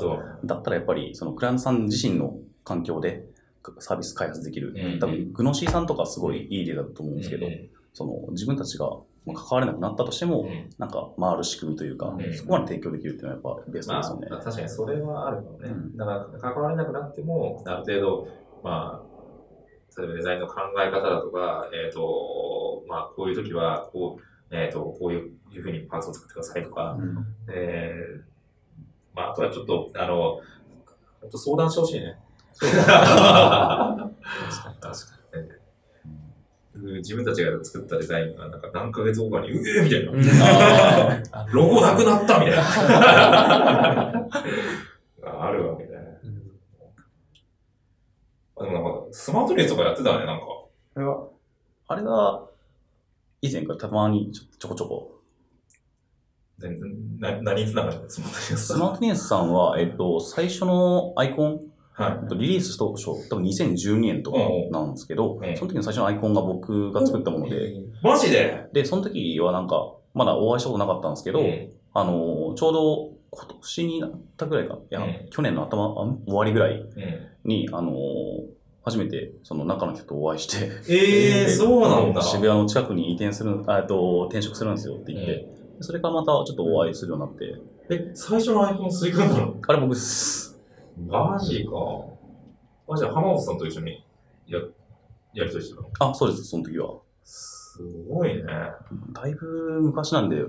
[0.44, 3.26] だったらやっぱり、そのクライアントさん自身の環境で
[3.80, 4.74] サービス開発できる。
[4.74, 4.98] うん。
[4.98, 7.68] 多分、グノシーさんとかすごいいい例だと思うんですけど、うん。
[7.92, 8.88] その自分たちが
[9.26, 10.70] まあ関われなくなったとしても、うん。
[10.78, 12.34] なんか回る仕組みというか、うん。
[12.34, 14.28] そこまで提供できるっていうのはやっぱベストまあ、ですよね。
[14.30, 15.68] 確かにそれはあるかもね。
[15.68, 15.96] うん。
[15.96, 18.28] だから、関われなくなっても、ある程度、
[18.62, 19.11] まあ、
[19.96, 24.22] 例えばデザインの考え方だとか、えっ、と、まあ、こういう時は、こう、
[24.54, 26.96] えっ、と、こういうふうにパーツを作ってくださいとか、
[27.50, 28.20] えー、
[29.14, 30.40] まあ、あとはちょっと、あの、
[31.22, 32.18] あと相談してほしいね。
[32.58, 34.10] 確か
[34.70, 35.52] に、確かに。
[36.98, 40.12] 自分たちが作ったデザインが、なんか何ヶ月後かに、うえーみたいな。
[41.52, 42.62] ロゴなくなったみたいな。
[45.44, 45.91] あるわけ
[48.62, 50.46] でもなんか、スマートレースとかやってたね、なんか。
[50.94, 51.28] それは、
[51.88, 52.44] あれが、
[53.42, 55.18] 以前からたまにちょちょこちょこ。
[56.58, 61.60] 全然、な、何つながりスマートレーススマートニエンスさんは、えっと、最初のアイコン、
[61.94, 62.18] はい。
[62.22, 64.38] えっとリリース当初、多分2012年とか
[64.70, 65.56] なんですけど、うん。
[65.56, 68.66] その時の最初のアイコンが僕が作ったもので、マジで？
[68.72, 71.72] で、その時はなんか、まだお会いしたことなかったんですけど、うん。
[71.94, 75.28] あの、ちょうど今年になったぐらいか、いや、うん。
[75.30, 75.92] 去年の頭、あ
[76.26, 77.26] 終わりぐらいうん。
[77.44, 77.92] に、あの、
[78.84, 82.20] 初めてその中の人とお会いして、ええー、そうなんだ。
[82.20, 85.46] 渋谷の近くに移転する、あえっと、転職するんですよって言って、
[85.80, 89.56] それからまたちょっとお会いするようになって、え、最初のアイコン吸い込んだの？
[89.66, 90.58] あれ僕です。
[90.96, 91.72] マジか。
[92.88, 94.04] あ、じゃあ浜本さんと一緒に
[94.46, 94.58] や、
[95.34, 96.94] やりとりしてたのあ、そうです、その時は。
[97.24, 97.78] す
[98.08, 98.42] ごいね。
[99.12, 100.42] だいぶ昔なんで、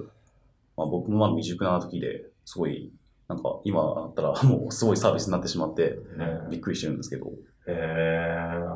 [0.75, 2.91] まあ、僕もまあ未熟な時ですごい、
[3.33, 7.25] なんか今だったらもうすごいサービスになってしまってねびっくりしてるんですけど。
[7.25, 7.29] へ
[7.67, 8.27] え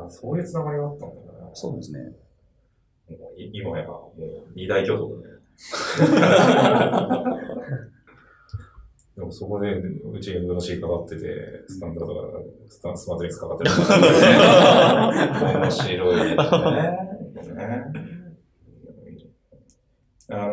[0.06, 1.20] ー、そういうつながりがあったんだね。
[1.52, 2.00] そうですね。
[3.10, 4.22] もうい今や、もう
[4.54, 5.34] 二大巨頭だね。
[9.16, 12.22] でもそこで、うちが MC かかってて、スタンダードが、
[12.68, 13.70] スタンスマートレックスかかってる。
[15.60, 16.22] 面白いで
[17.42, 17.54] すね。
[17.54, 17.58] ね
[20.30, 20.52] あの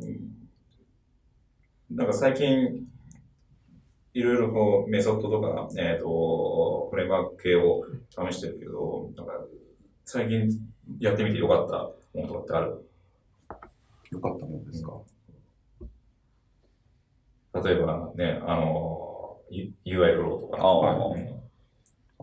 [0.00, 0.04] ー、
[1.94, 2.86] なんか最近、
[4.14, 9.32] いろいろこう、メソッドとか、えっ、と、フレームワーク系を試してるけど、なんか、
[10.04, 10.48] 最近
[10.98, 12.88] やってみてよかったものとかってある？
[14.12, 14.92] よかったもんですか？
[17.62, 20.58] 例えばね、あの、U- UI フローとか。
[20.62, 20.78] ああ
[21.08, 21.34] はい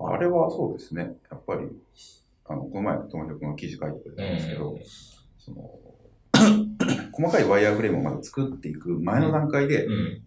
[0.03, 1.15] あれはそうですね。
[1.29, 1.67] やっぱり、
[2.45, 4.75] あの、この前、友達君が記事書いてくれたんですけど、
[5.37, 5.69] その、
[7.21, 10.21] 細かいワイヤーフレームをまだ作っていく前の段階で、うん。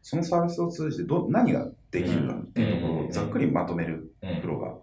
[0.00, 4.40] そのサービスを通じてど何ができるかっていうところをざっくりまとめるうん。
[4.40, 4.74] フローが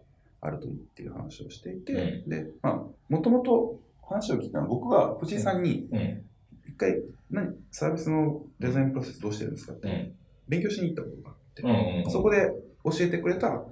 [0.42, 1.94] あるといいっていう話をしていて、
[2.28, 6.22] うで、まあ、もともと話を聞いたのは、僕が藤井さんに、うん。
[6.68, 7.02] 一回、
[7.32, 10.14] 何、サービスのデザインプロセスどうしてるんですかって、うん。
[10.48, 11.62] 勉強しに行ったことがあって、
[12.04, 12.12] うん。
[12.12, 12.52] そこで
[12.84, 13.64] 教えてくれた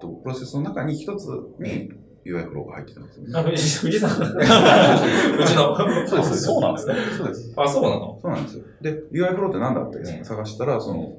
[0.00, 1.26] とプロセスの中に一つ
[1.58, 1.90] に
[2.24, 3.30] UI フローが入ってたんですよね。
[3.34, 4.10] あ、藤井藤井さん。
[4.20, 6.06] うちの。
[6.06, 6.42] そうです。
[6.42, 6.94] そうなんですね。
[7.16, 7.52] そうです。
[7.56, 8.18] あ、そうなの？
[8.20, 8.64] そうなんですよ。
[8.82, 11.12] で、UI フローって何だってうん探したら、その、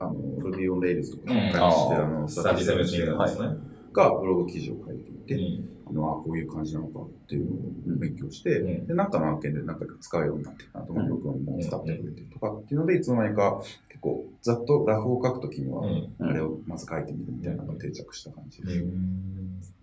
[0.00, 3.48] あの、Ruby on Rails とかうんに関して、あの、スタディセブンシーですね。
[3.92, 7.46] がブログ記事を書いていて、うんあの、あこういう感じなのかっていう
[7.86, 16.12] のを勉強して、うんで、なんかの案件で何回か使うようになって、あと、僕はもう使ってくれてとかっていうので、いつの間にか結構、ざっとラフを書くときには、うん。
[16.20, 19.77] あれをまず書いてみるみたいなのが定着した感じです。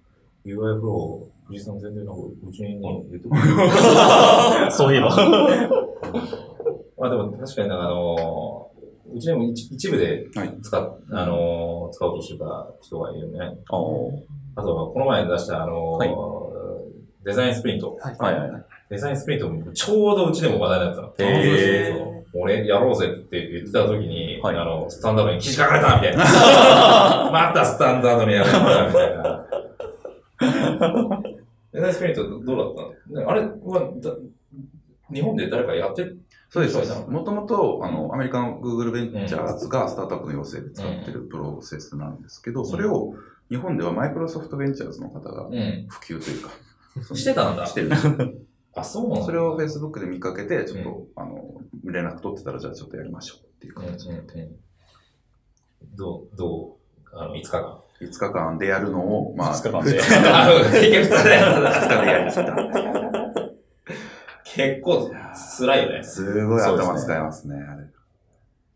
[0.45, 3.29] UI フロー、藤井さん全然なんか、うちに言ってく
[4.71, 5.09] そういえば。
[6.97, 8.71] まあでも確かになんかあの
[9.13, 10.77] うちでも一一部ではい使,、
[11.11, 13.39] あの使おうとしてた人がいるね。
[13.39, 13.51] あ
[14.55, 16.15] あとはこの前出したあの、はい
[17.25, 17.97] デザインスプリント。
[18.01, 18.23] あ。
[18.23, 18.51] はいはい。
[18.91, 21.29] デザインスプリントもちょうどうちでも話題になってたの。
[21.31, 26.23] へーそう俺やろうぜって言ってた時に、はいあの、スタンダードに記事書かれたみたいな。
[27.31, 29.44] またスタンダードにやるんだみたいな。
[31.73, 33.29] デザインスプリントどうだったの？
[33.29, 34.11] あれはだ
[35.13, 36.19] 日本で誰かやってる？
[36.49, 36.77] そうです。
[37.09, 43.13] もともと、あの、アメリカの Google ベンチャーズがスタートアップの要請で使ってるプロセスなんですけど、それを
[43.49, 45.85] 日本ではマイクロソフトベンチャーズの方がうん。
[45.89, 46.51] 普及というか、
[47.15, 47.65] してたんだ。
[47.65, 47.89] してる
[48.73, 49.25] あ、そうなんだ。
[49.25, 54.13] それを Facebook で見かけて、ちょっと、あの、連絡取ってたら、じゃあちょっとやりましょうっていううんうん形で。
[54.13, 55.95] うん。
[55.95, 56.73] どう、どう、
[57.15, 57.79] あの、5日間。
[58.01, 62.55] 5日間でやるのを、まあ、二日間で2結局2日でやった日でやりきった。
[64.43, 65.11] 結構
[65.57, 66.03] 辛いよね。
[66.03, 67.85] すごい頭使いますね、あれ。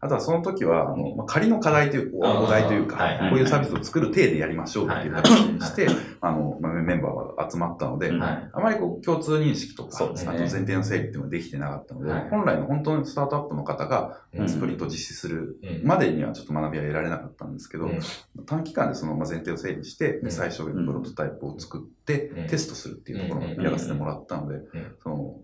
[0.01, 2.97] あとはその時は、あの、まあ、仮の課題という、お題というか、
[3.29, 5.87] こういうサービスを作る体でやりましょうっていう形にして、
[6.21, 8.49] あの、まあ、メンバーが集まったので、はい。
[8.53, 12.29] あまりこう共通認識とか、あと前提の整理っていうのができてなかったので、はい。
[12.29, 14.47] 本来の本当にスタートアップの方がうん。
[14.47, 17.99] スプリントを実施するうんまでにはちょっと学びは得られなかったんですけど、うん。
[18.45, 20.31] 短期間でそのまあ前提を整理して、うん。
[20.31, 22.47] 最初にプロトタイプを作って、うん。
[22.47, 23.59] テストするっていうところうん。
[23.59, 24.61] をやらせてもらったので、
[25.03, 25.41] その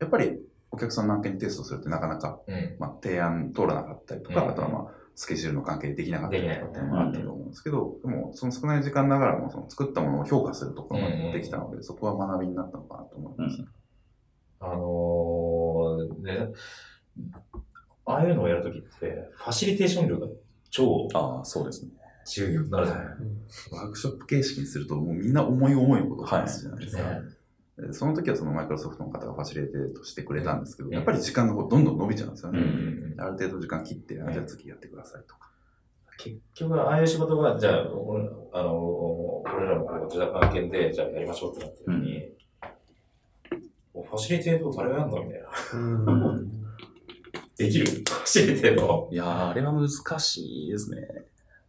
[0.00, 0.38] やっぱり
[0.70, 2.76] お客さんの案件にテストするってなかなか、うん。
[2.78, 13.64] まあ、提案通らなかったりとか、うんあとはまあスケジュールの関係でできなかったりとかっていうのがあったと思うんですけど、でもその少ない時間ながらもその作ったものを評価するところまでできたので、そこは学びになったのかなと思います。
[14.60, 16.52] あのー、ね、
[18.04, 20.26] ああいうのをやるときって、ファシリテーション量が
[20.68, 21.92] 超ああ、そうですね。
[22.26, 23.06] 重要になるじゃない
[23.70, 27.02] ワークショップ形式にすると、もうみんな思い思いのことを話すじゃないですか。
[27.04, 27.35] ねで
[27.92, 32.60] その時はそのマイクロソフトの方がファシリテートしてくれたんですけど、うんやっぱり時間がどんどん伸びちゃうんですよね。
[32.60, 35.50] うんある程度時間切って、じゃあ次やってくださいとか。
[36.18, 42.32] 結局、ああいう仕事が、じゃあ、俺あの、俺らもこう自宅案件で、じゃあやりましょうってなった時に、
[43.92, 45.48] ファシリテート誰がやんのみたいな。
[45.74, 46.50] うん
[47.58, 47.86] できる？
[47.86, 49.08] ファシリテート。
[49.12, 51.06] いやー、あれは難しいですね。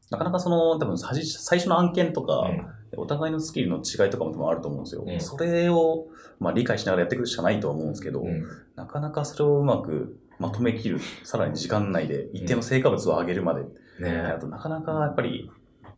[0.09, 2.49] なかなかその、多分最最初の案件とか、
[2.95, 5.03] お互いのスキルの違いとかも多分あると思うんですよ。
[5.05, 5.19] うん。
[5.19, 6.07] それを、
[6.39, 8.45] まあ、理解しながらやっていくしかないとは思うんですけど、うん。
[8.75, 13.63] なかなかそれをうまくまとめきる、さらに時間内で一定の成果物を上げるまで、
[13.99, 14.17] ね。
[14.19, 15.49] あとなかなかやっぱり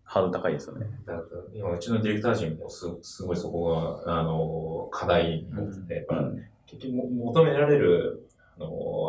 [0.03, 0.87] ハードル高いですよね。
[1.53, 6.43] 今、うちのディレクター陣もすすごいそこが、あの、課題になってて、うん。
[6.65, 8.28] 結局も求められる、あ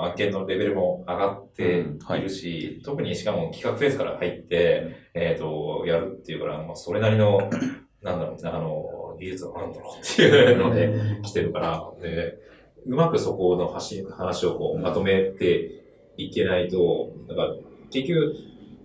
[0.00, 1.84] の、案件のレベルも上がって
[2.18, 2.20] い。
[2.22, 7.50] るし、特にしかも企画フェーズから入って、えっ、と、やるっていうから、まあ、それなりの、
[8.02, 12.38] なんだろう、あの、技術があるんだろうっていうので来てるから、で、
[12.86, 15.84] うまくそこの話話をこうまとめて
[16.16, 17.54] いけないと、なんか、
[17.90, 18.34] 結局、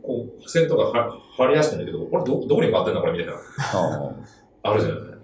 [0.01, 3.33] こう、付箋とかは貼り出してんだけど、これど、どこに回ってんだこれみたいな。
[3.33, 4.15] あ
[4.63, 5.15] あるじゃない。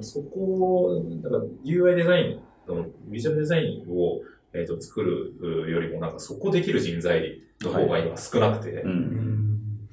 [0.00, 4.20] そこを、だから UI デザインの、ビジュアルデザインを、
[4.54, 9.88] えー、と作るよりも、なんかそこできる人材の方が今少なくて、あ、うん。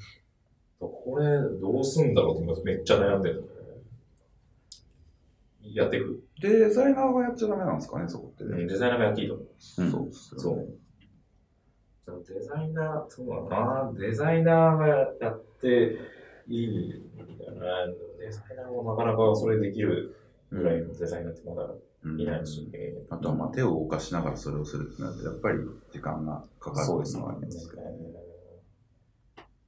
[0.79, 1.25] これ
[1.59, 3.69] どうすんだろうって今めっちゃ悩んでるんだよね。
[5.73, 6.23] やっていく。
[6.41, 8.61] デザイナーがやっちゃダメなんですかね、そこってね。
[8.61, 9.47] うんデザイナーがやっていいと思う。
[9.47, 10.65] うんそうですよね。
[12.05, 12.23] そう。
[12.27, 13.91] デザイナー、そうだな。
[13.97, 15.97] デザイナーがやって
[16.47, 17.59] いいんだよね。
[18.19, 20.15] デザイナーもなかなかそれできる
[20.51, 21.79] ぐらいのデザイナーってまだうん
[22.17, 22.69] いないし。
[23.09, 25.57] あとはまあ手を動かしながらそれをするってなると、やっぱり
[25.91, 27.81] 時間がかかるっていうのはありますけど。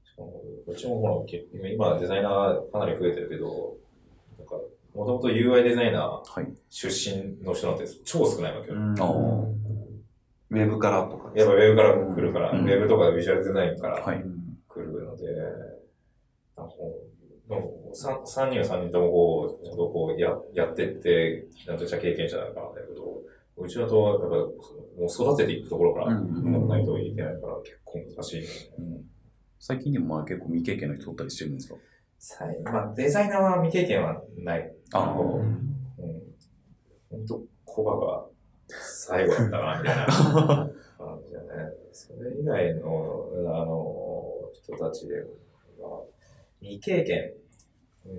[0.04, 3.78] しかもうちもほら、け今デザイナーかなり増えてるけど、
[4.38, 4.56] なんか、
[4.96, 6.44] もともと UI デザイナはい。
[6.46, 8.76] ー出身の人なんて超少ないわけよ。
[8.76, 14.24] うんああ、ウェブからとかやっぱウェブから来るから、うんウェブとかビジュアルデザインからはい。
[14.68, 16.74] 来るので、なんなんか
[17.60, 23.22] こう三三人は三人ともこう、ちゃんとこうややってって、ちゃんとした経験者だからなんだけど、
[23.58, 24.52] うちだと、やっぱ、も
[25.00, 28.48] う育てていくところから、うんやらないといけないから、結構難しい、ね。
[29.60, 31.76] 最近でもまあ結構未経験の人おったりしてるんですか？
[32.24, 34.74] さいまあ、デザイナーは未経験はない。
[34.94, 35.76] ああのうん。
[37.10, 38.26] 本当コバが
[38.70, 40.06] 最後だったな、みたいな
[40.98, 41.74] 感じだね。
[41.92, 45.16] それ以外の、あの、人たちで
[45.80, 46.04] は、
[46.62, 47.34] 未経験、
[48.06, 48.14] うん、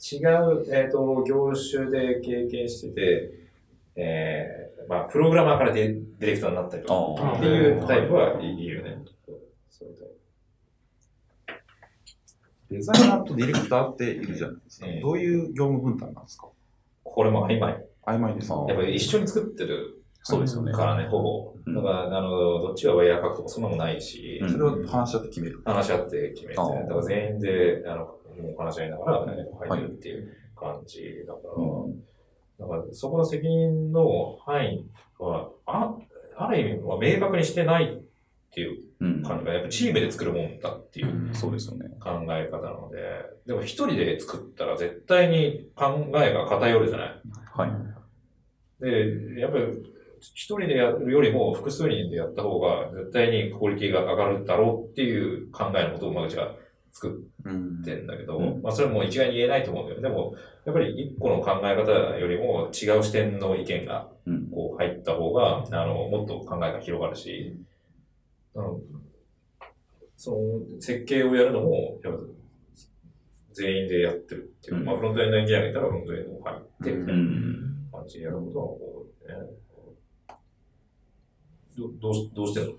[0.00, 3.34] 違う、えっ、と、業種で経験してて、
[3.96, 9.04] えー、まあ、プログラマーからデディレクターになったりとか、っていうタイプはいいるよね。
[9.70, 10.12] そういうタイプ
[12.74, 15.00] デザイナーとディレクターっているじゃないですかうん。
[15.00, 16.48] どういう業務分担なんですか？
[17.04, 17.84] これも曖昧。
[18.04, 20.72] 曖昧ですやっぱり一緒に作ってるそうですよね。
[20.72, 21.54] からね、ほぼ。
[21.66, 21.74] うん。
[21.74, 24.50] だから、あの、どっちがワイヤー書くとかそんなのもないし、うん。
[24.50, 25.62] それを話し合って決める。
[25.64, 28.18] 話し合って決めて、だから全員で、あの、も
[28.54, 29.32] う話し合いながら、ね、
[29.68, 32.02] 入ってるっていう感じだから、うん
[32.60, 34.86] だからそこの責任の範囲
[35.18, 35.96] は、あ、
[36.36, 38.02] ある意味は明確にしてないっ
[38.54, 39.22] ていううん。
[39.22, 41.88] 感じが、やっぱチームで作るもんだっていうそうですよね。
[41.98, 42.98] 考え方なので、
[43.46, 47.20] でも一人で作ったら絶対に考えが偏るじゃない。
[47.54, 47.70] はい。
[48.84, 49.64] で、やっぱり、
[50.34, 56.54] 一人でやるよりも複数人でやった方が絶対にクオリティが上がるだろうっていう考えのことを馬口が
[56.92, 60.00] 作うんってんだけど、うんまあそれはもう一概に言えないと思うんだよ。
[60.00, 64.50] でも、やっぱり一個の考え方よりも違う視点の意見がうん。
[64.50, 67.56] こう入った方が、あの、もっと考えが広がるし、
[68.54, 68.78] あの
[70.16, 72.20] その設計をやるのも、やっぱ
[73.52, 77.88] 全員でやってるっていう、うんまあフロントエンドエンジニアがいたらフロントエンドも入って、みたいなうん。
[77.90, 79.61] 感じでやることは多いね。
[81.76, 82.72] どどうしどうしてんの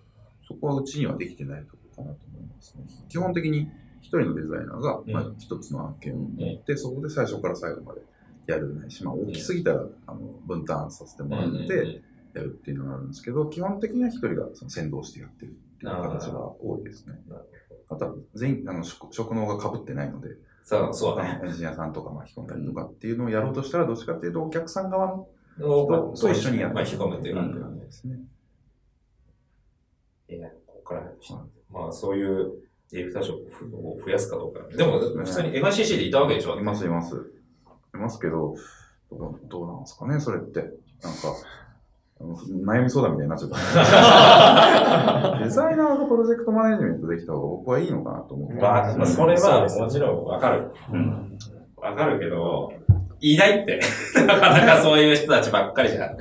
[0.47, 2.83] そこはうちにはできてないところかなと思いますね。
[3.09, 3.69] 基本的に
[4.01, 8.01] 一人のデザイナーが、まあうん一つの案件を持って、そこで最初から最後まで
[8.47, 12.01] やるないし、まあ大きすぎたら、あの分担させてもらって
[12.33, 17.19] やるっていうのがあるんですけど、基本的には一人がその先導してやってるっていう形が多いですね。
[17.89, 20.29] あとは全員、あの職職能が被ってないので、
[20.63, 21.41] さあ、そうだね。
[21.43, 25.27] エンジニアさんとか巻き込んだりとかっていうのをやろうとしたら、どっちかっていうとお客さん側の
[25.57, 27.85] 人と一緒にやって巻き込むっていう感じなんで。
[27.85, 28.19] ですね。
[30.37, 31.11] いや、ここから、
[31.71, 32.51] まあそういう
[32.91, 33.39] ディレクター職
[33.75, 34.59] を増やすかどうか。
[34.75, 36.57] でも、普通に MICC でいたわけでしょ？
[36.59, 37.15] います、います。
[37.15, 38.55] いますけど、
[39.11, 40.59] どうどうなんですかね、それって。
[40.59, 40.77] なんか、
[42.65, 45.39] 悩み相談みたいになっちゃった。
[45.43, 48.55] デザイナーがプロジェクトマネジメントできた方が僕はいいのかなと思って。
[48.61, 50.71] まあ、まあそれはもちろんわかる。
[50.91, 51.37] うん。
[51.77, 52.71] わかるけど、
[53.19, 53.79] いないって。
[54.25, 56.17] なかなかそういう人たちばっかりじゃん。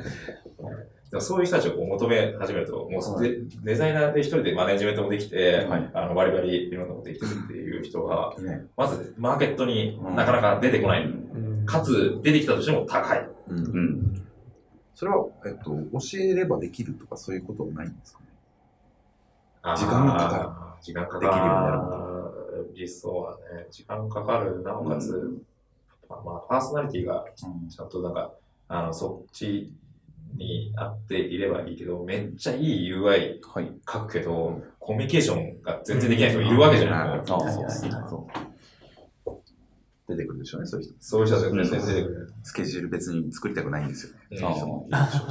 [1.13, 8.65] でもそういう人たちをこう求め始めると、もうデデザイナーで一人でマネジメントもできて、はいあのバリバリいろんなことできてるっていう人が、ね。
[8.79, 11.05] まずマーケットになかなか出てこない。
[11.05, 13.29] うんかつ、出てきたとしても高い。
[13.51, 14.27] うんうん。
[14.95, 19.77] それは、えっと、教えればできるとかそういうことはないんですかね？
[19.77, 21.27] 時間がかか時間かかる。
[21.27, 22.33] できるようになるも
[22.75, 24.63] 理想はね、時間かかる。
[24.63, 25.39] なおかつ、
[26.09, 28.33] まあ、まあパーソナリティがちゃんとなんか、
[28.69, 29.71] あの、そっち
[30.35, 33.73] に合っていればいいけど、めっちゃいい UI はい。
[33.91, 38.27] 書くけど、コミュニケーションが全然できない人いるわけじゃない、うんもうあはいはいそ
[39.27, 39.39] う
[40.09, 40.59] 出てくるでしょ？
[40.59, 40.95] うね、そういう人。
[41.01, 42.33] そういう人たちが全然出てくる。
[42.43, 44.13] スケジュール別に作りたくないんですよ。
[44.31, 45.09] うんあ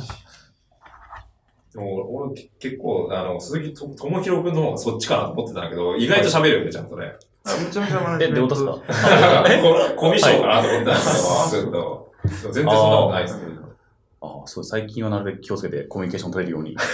[1.74, 7.14] でも俺け結構、あの、鈴木と智弘君の方がそっちかなと思ってたんだけど、意外と喋るよね、ちゃんとね。
[7.46, 9.12] あめちゃめちゃマネえ、ジメントどういうことですか？
[9.96, 12.12] ココミッションかなと思ってたんですけど、 ずっと。
[12.24, 13.44] でも全然そんなことないですね。
[14.22, 16.78] ああ、そう、最近はなるべく気をつけてコミュニケーション取れるように。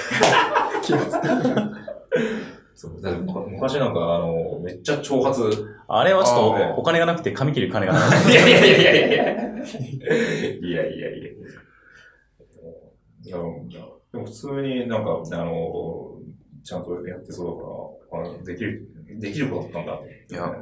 [2.73, 5.43] そうだってむ昔なんか、あの、めっちゃ挑発。
[5.88, 8.30] あれはちょっとお金がなくて髪切る金がなかった。
[8.32, 9.17] い やいやいやいやいやいや。
[9.17, 9.41] いやい
[10.71, 11.30] やいやいや。
[13.23, 13.38] いや、
[14.11, 16.19] でも普通になんか、あの、
[16.63, 17.43] ちゃんとやってそ
[18.11, 18.88] うだから、あできる、
[19.19, 19.99] できることだったんだ。
[20.30, 20.55] いや、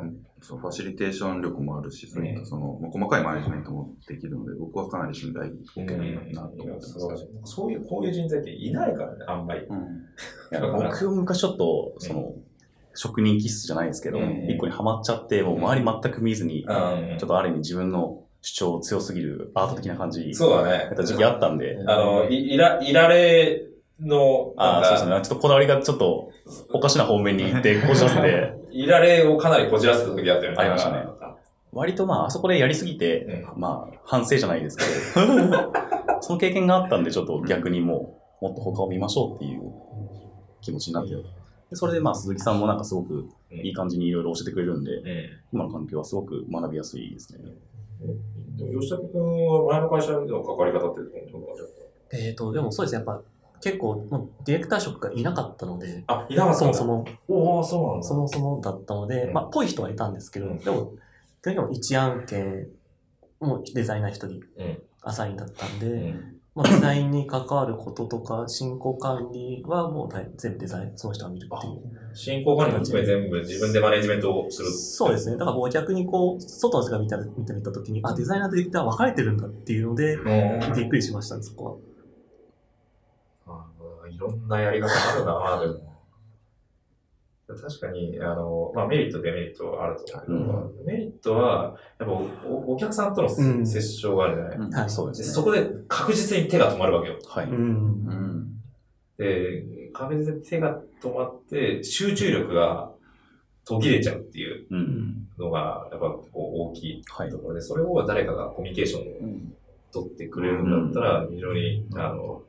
[0.48, 6.94] そうファシリテーション力もあるし、そういったその、まあ細かいマネジメントもできるので、僕はかなり信頼を受けるなと思ってます。
[6.94, 9.62] 素晴らしいそういう、こういう人材っていないからね、あんまり。
[9.62, 10.06] うん。
[10.72, 12.34] 僕も昔ちょっと、その、
[12.94, 14.48] 職人気質じゃないですけど、うん。
[14.48, 17.18] 一個にハマっちゃって、もう周り全く見ずに、うん。
[17.18, 20.72] ちょっとある意味自分の主張強すぎるアート的な感じそうだね。
[20.86, 23.66] やった時期あったんで、あの、い、いら、いられ
[24.00, 25.16] の、ああ、そうですね。
[25.16, 25.22] ね。
[25.22, 26.32] ちょっとこだわりがちょっと
[26.74, 30.58] おかしな方面に行って、こじらせて、いられをかなりこじらせた時あったよね。
[30.58, 31.06] ありましたね
[31.72, 34.84] 割とまあ、あそこでやりすぎて、まあ、反省じゃないですけ
[35.20, 35.74] ど、
[36.22, 39.74] その経験があったんで、ちょっと逆にもう、もっと他を見ましょうっていう
[40.62, 41.22] 気持ちになって、で
[41.74, 45.04] それでまあ、鈴木さんもなんかすごくいい感じにいろいろ教えてくれるんで、うん。
[45.52, 47.40] 今の環境はすごく学びやすいですね。
[48.58, 51.70] でも吉武君は前の会社での関わり方ってどんな感じだっ
[52.14, 53.22] えっと、でもそうですね、やっぱ
[53.62, 56.86] 結構、もうディレクター職がいなかったので、たあ、いなかったそもそ。
[56.86, 58.08] も、おおそうなんだ。
[58.08, 60.94] そもそもだったので、うんまあ、ぽい人はいたんですけど、うんでも、
[61.42, 62.68] 基本的には一案件、
[63.40, 64.82] もうデザイナー一人うん。
[65.02, 66.36] アサインだったんで、うん。
[66.56, 72.16] まあ、デザインに関わることとか、進行管理はもう大全部デザイン、その人が見るっていう。
[72.16, 74.72] 進行管理も含め全部自分でマネジメントをする。
[74.72, 75.38] そうですね。
[75.38, 80.74] だからもう逆にこう、外の人が見た見てみたときに、あ、デザイナーとディレクター分かれてるんだっていうので、うん。
[80.76, 81.74] びっくりしましたね、そこは。
[84.22, 85.96] あいろんなやり方あるなでも。
[87.48, 97.20] 確かに、あの、まあ、メリット、デメリットはあると思うけど、メリットは、やっぱおお客さんとのうん接触があるじゃない、うんはいそうですそこで確実に手が止まるわけよ。
[97.28, 97.46] はい。
[97.46, 97.56] うん。
[97.56, 98.48] うん。
[99.18, 99.64] で、
[99.94, 102.92] 確実に手が止まって、集中力が
[103.64, 105.28] 途切れちゃうっていううん。
[105.38, 106.40] のが、やっぱこう
[106.72, 107.38] 大きいはいと。
[107.38, 109.54] ころで、それを誰かがコミュニケーションをうん
[109.94, 112.42] 取ってくれるんだったら、非常に、あの、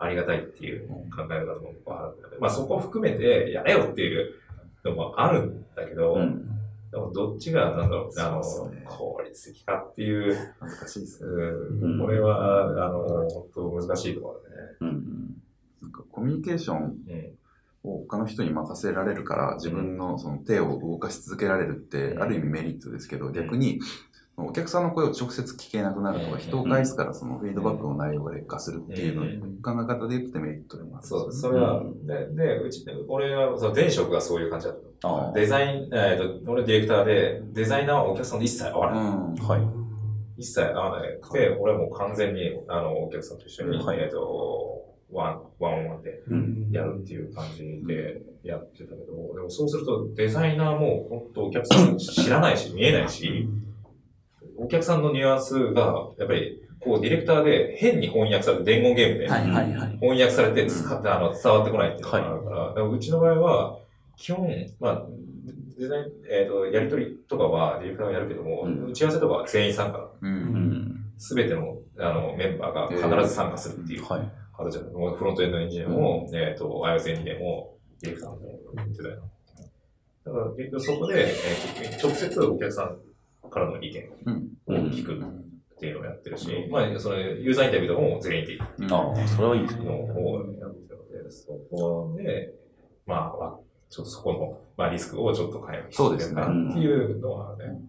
[0.00, 4.34] ありがたいっていう考え方も僕はあるので、まあそこを含めてやれよっていう
[4.84, 6.46] のもあるんだけど、うん。
[6.90, 8.42] でもどっちが、なんだろう、あの
[8.84, 11.30] 効率的かっていう、難しいですね。
[11.30, 14.76] うん、これは、あの、本当難しいところだね。
[14.80, 15.42] うん。
[15.82, 17.38] なんかコミュニケーションうん。
[17.82, 23.80] を他の人に任せられるから、自分のその手を動かし続けられるって、ある意味メリットですけど、逆に、
[24.46, 29.22] お客さんの声を直接聞けなくなるとか、人を介すからそのフィードバックの内容が劣化するっていうの、
[29.62, 31.06] 考え方で言うとデメリットでもある。
[31.06, 35.16] そう、それは、で、で、うち、俺は、その前職がそういう感じだったの。
[35.16, 39.04] ああデザイン、えっ、と、俺ディレクターで、デザイナーはお客さんと一切会わない。
[39.04, 39.34] うん。
[39.34, 39.62] はい。
[40.38, 46.68] 一切会わなくて、俺はもう完全に、あの、お客さんと一緒に、はいえっ、と、ワン、ワンワンでうん。
[46.70, 53.48] やるっていう感じでやってたけど、でもそうするとデザイナーも本当お客さん知らないし、見えないし、
[54.60, 59.98] お客さんのニュアンスが、やっぱり、こう、ディレクターで変に翻訳されて、伝言ゲームではいはいはい。
[60.00, 63.78] 翻訳されて使って、あの、伝わってこないっていうのがあるから、だからうちの場合は、
[64.16, 65.06] 基本、まあ、
[65.78, 69.98] デザイン、えっ、と、やりとりとかはディレクターがやるけども、うん打ち合わせとかは全員参加。
[69.98, 70.10] う。
[70.20, 71.04] うんん。
[71.16, 74.32] すべての、あの、メンバーが必ず参加するっていうはい。
[74.56, 78.38] 形だもうフロントエンドエンジニアも、えっ、と、iOS エンジニアも、ディレクターも、
[78.88, 79.30] デザイナーも。
[80.22, 82.98] だから、結局そこで、えー直接お客さん
[83.48, 84.88] からの意見うん。
[84.88, 85.12] を聞く。
[85.12, 85.46] うん
[85.76, 89.86] っていうのをやってるし、まあ、そのユーザーインタビューとかも全員でああ、それはいいですね。
[89.86, 92.52] の方をやってるので、そこで、
[93.06, 93.58] まあ、まあ
[93.88, 96.44] ちょっとそこの、まあ、リスクをちょっと回避そうですねっ
[96.74, 97.80] ていうのはね、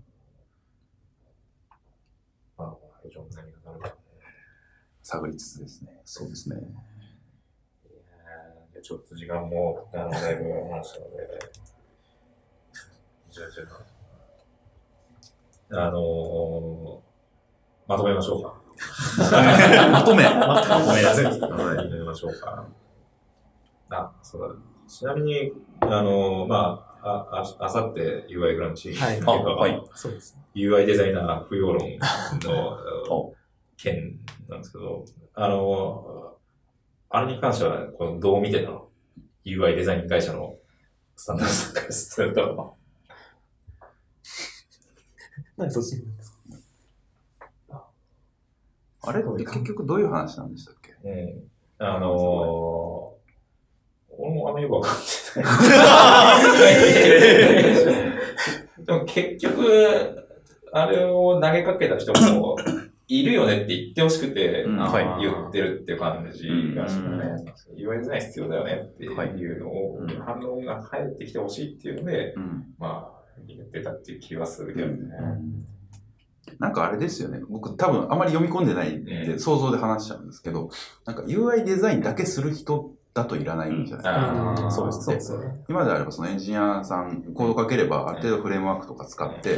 [2.58, 3.94] まあ、非常に何がなるかね。
[5.04, 6.00] 探りつつですね。
[6.06, 6.56] そうですね。
[6.56, 11.28] いやーちょっと時間も、あの、だいぶ話したので、
[13.32, 13.48] じゃあ、
[15.74, 17.00] あ、あのー、
[17.88, 18.62] まとめましょうか。
[19.92, 20.24] まとめ。
[20.24, 22.68] まとめやすいですまとめましょうか。
[23.90, 24.56] あ、そうだ。
[24.88, 29.82] ちなみに、あのー、まあ、あ、ああさって UI グランチ、はいあ、はい。
[29.96, 30.38] そうです。
[30.56, 31.80] UI デザイナー不要論
[32.44, 32.78] の
[33.10, 33.34] お
[33.78, 36.38] 件なんですけど、あの、
[37.10, 38.90] あれに関しては、このどう見てたの
[39.46, 40.56] ?UI デザイン会社の
[41.16, 42.76] スタンダードさんからすると。
[45.62, 46.32] なんでそっちんです
[47.70, 47.84] か？
[49.04, 49.12] あ。
[49.14, 49.22] れ？
[49.22, 50.94] って結局どういう話なんでしたっけ？
[51.04, 51.44] うん。
[51.86, 52.10] あのー、
[54.18, 54.96] 俺もあんまよくわかっ
[55.34, 55.50] てな
[58.82, 58.84] い。
[58.86, 60.28] でも結局、
[60.74, 62.56] あれを投げかけた人も、
[63.08, 64.78] いるよねって言ってほしくて、うん。
[64.78, 65.22] はい。
[65.22, 67.44] 言ってるって感じがしたね。
[67.76, 69.08] UI デザイン必要だよねってい
[69.52, 72.74] うのを、うん反応が返ってきてほしいっていうので、うん。
[72.80, 74.96] まあ、言ってたっていう気はするけどね。
[76.60, 77.40] なんかあれですよね。
[77.50, 80.70] 僕多分あまり読み込んでないんうでん想像で話しちゃうんですけど、
[81.06, 84.72] なんか UI デザインだけする人だといらないんじゃないですか。
[84.72, 85.64] そうですそうですよね。
[85.70, 89.58] 今であればそのエンジニアさん、コードかければある程度フレームワークとか使って、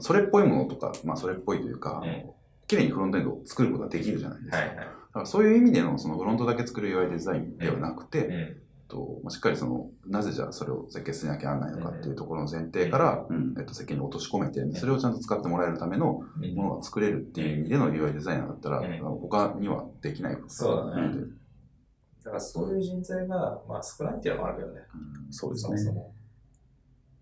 [0.00, 2.30] それっぽいものとか、まあそれっぽいというかうん、
[2.66, 4.56] 綺麗にフロントエンドを作ることができるじゃないですか。
[4.56, 4.76] はいはい。
[4.76, 4.90] だか
[5.20, 8.61] らそういう意味でのそのフロントだけ作る UI デザインではなくて、うん
[8.92, 16.20] とまあしっかりその、なぜじゃあそれを設計しなきゃならないのかっていうところの前提から、うんえっと、設計に落とし込めて、それをちゃんと使ってもらえるための
[16.54, 21.42] ものが作れるっていう意味での UI デザイナーだったら、他にはできないことそうだねなので
[22.24, 24.80] だからそういう人材が、まあ、少ないっていうのもあるけどね。
[25.30, 25.78] そうですね。
[25.78, 26.14] そも。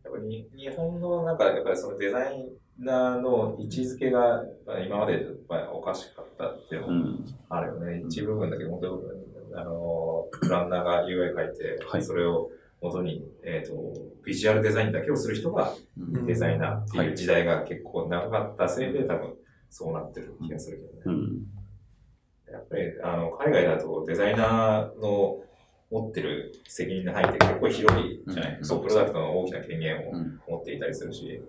[0.05, 4.45] やっぱり日本のなんか、やっぱりそのデザイナーの位置づけが
[4.85, 5.27] 今まで
[5.73, 7.25] おかしかったっていうのもうん。
[7.49, 8.03] あるよね。
[8.07, 9.20] 一部分だけ本当に、
[9.55, 12.03] あの、プランナーが UI 書いて、はい。
[12.03, 12.51] それを
[12.81, 13.75] 元に、えっ、と、
[14.25, 16.27] ビジュアルデザインだけをする人がうん。
[16.27, 19.35] デザイナーっていう時代が結構長かったせいで多分
[19.69, 21.23] そうなってる気がするけどね。
[22.49, 22.53] うん。
[22.53, 25.43] やっぱり、あの、海外だとデザイナーの
[25.91, 28.65] 持ってる責任の範囲って結構広いじゃない、うん。
[28.65, 30.41] そう、プロダクトの大きな権限をうん。
[30.49, 31.43] 持っていたりするし、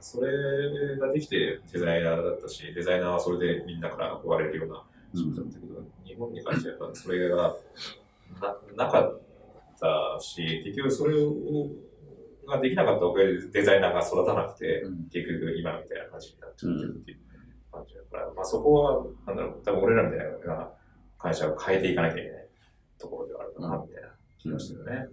[0.00, 4.82] それができてデザイナーだったし、デザイナーはそれでみんなから憧れるような
[5.14, 7.56] 仕事だったけど、日本に関してはそれが
[8.76, 9.20] ななかっ
[9.78, 11.32] たし、結局それを
[12.46, 17.18] ができなかったおかげでデザイナーが育たなくて、うん結局今みたいな感じになっちゃってるっていう
[17.70, 20.68] 感じだから、まあそこは、なんだろう、多分俺らみたいな
[21.18, 22.48] 会社を変えていかなきゃいけない
[22.98, 24.08] ところではあるかな、みたいな
[24.38, 25.06] 気がしてるね。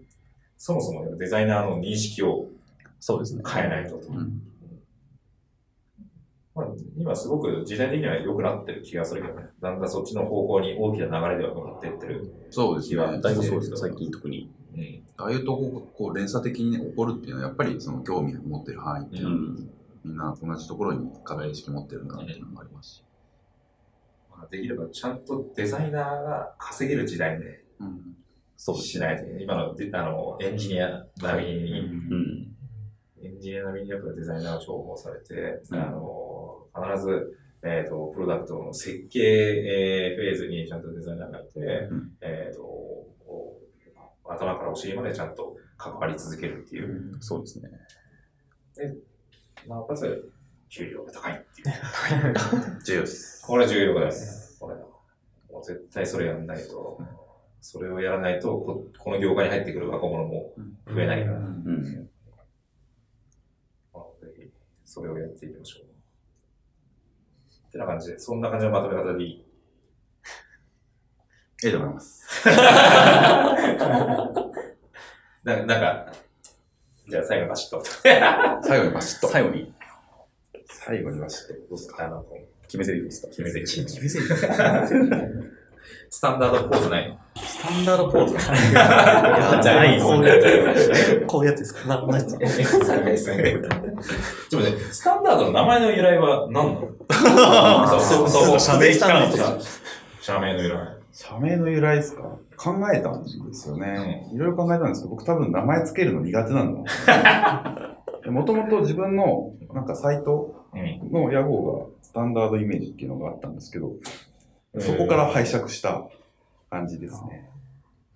[0.58, 2.48] そもそもデザイナーの認識を
[3.00, 3.44] そうですね。
[3.48, 3.96] 変えないと。
[3.96, 4.42] うん
[6.60, 6.68] まあ、
[6.98, 9.48] 今すごく時代的には良くなってる気がするけどね。
[9.62, 12.34] だんだんそっちの方向に大きな流れでは向かっていってる。
[12.50, 13.22] そうですね。
[13.22, 14.52] だいぶそうですよ、最近特に。
[14.76, 15.04] うん。
[15.18, 19.70] ああいうとこがこう連鎖的に、ね、起こるっていうのは、やっぱりその興味を持ってる範囲っていうのは、うん。
[20.04, 23.04] みんな同じところに課題意識持ってるんだなっていうのもありますし。
[24.32, 28.16] まあ、できればちゃんとデザイナーが稼げる時代でうん
[28.62, 31.84] そうしないと、今のであのエンジニア並みに、う
[32.14, 32.56] ん。
[33.24, 36.29] エンジニア並みにやっぱデザイナーを重宝されて、うんあの
[36.76, 43.60] 必ず、えっ、と、プロダクトの設計、えーフェーズにちゃんとデザイナーがいて、んえっ、と、こ
[44.26, 47.70] う頭からお尻までちゃんと関わり続けるっていう、そうですね。
[49.68, 50.32] なおかつ、
[50.70, 51.74] 給料が高いっていう。
[52.86, 53.46] 重要です。
[53.46, 54.58] これは重要です。
[54.60, 54.82] これは。
[55.50, 57.02] もう絶対それやんないと、
[57.60, 60.54] それをやらないとこ、この業界に入ってくる若者も
[60.88, 61.40] 増えないから。
[61.40, 62.10] うん。
[63.94, 64.50] まあ、ぜひ、
[64.86, 65.89] それをやっていきましょう。
[67.70, 69.46] ってな感じで、そんな感じのまとめ方でいい。
[71.64, 72.26] ええと思います。
[75.44, 76.12] ななんか、
[77.08, 77.84] じゃあ最後バシッと。
[78.64, 79.28] 最後にバシッと。
[79.28, 79.74] 最後に
[80.68, 81.54] 最後にバシッと。
[81.54, 82.06] どうですか？
[82.06, 82.26] あの、
[82.64, 83.28] 決め台詞ですか？
[83.30, 84.18] 決め台詞決め台詞
[86.12, 87.20] スタンダードポーズないの？
[87.60, 88.38] スタンダードポーズい
[88.74, 91.26] やじゃないですこういうやつ。
[91.28, 91.90] こういうやつですか？
[91.90, 92.54] な、同じちょっと待
[94.72, 96.80] って、スタンダードの名前の由来は何な
[97.92, 98.00] の？
[98.00, 98.60] そうそうそう。
[98.62, 99.38] 社名聞かないと
[100.22, 100.96] 社名の由来。
[101.12, 102.38] 社名の由来ですか？
[102.56, 104.30] 考えたんですよね。
[104.34, 106.82] いろいろ考えたんですけど、僕多分名前つけるの苦手なんだ。
[108.32, 111.12] もともと自分のなんかサイトうん。
[111.12, 113.92] の屋号がスタンダードイメージっていうのがあったんですけど、
[114.80, 116.08] そこから拝借した
[116.70, 117.50] 感じですね。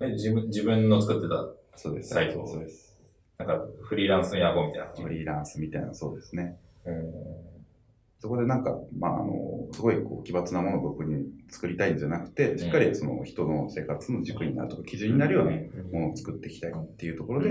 [0.00, 2.10] え自分自分の作ってた、そうです。
[2.14, 2.46] サイト？
[2.46, 3.02] そうです。
[3.38, 4.92] なんかフリーランスの野号みたいな。
[5.02, 6.56] フリーランスみたいな、そうですね。
[6.84, 7.12] うん
[8.20, 15.50] そこでなんか、まあ、あの、すごいこう奇抜なものを僕に作りたいんじゃなくて、しっかりその人の生活の軸になるとか、基準になるような
[15.92, 17.50] ものを作っていきたいっていうところで、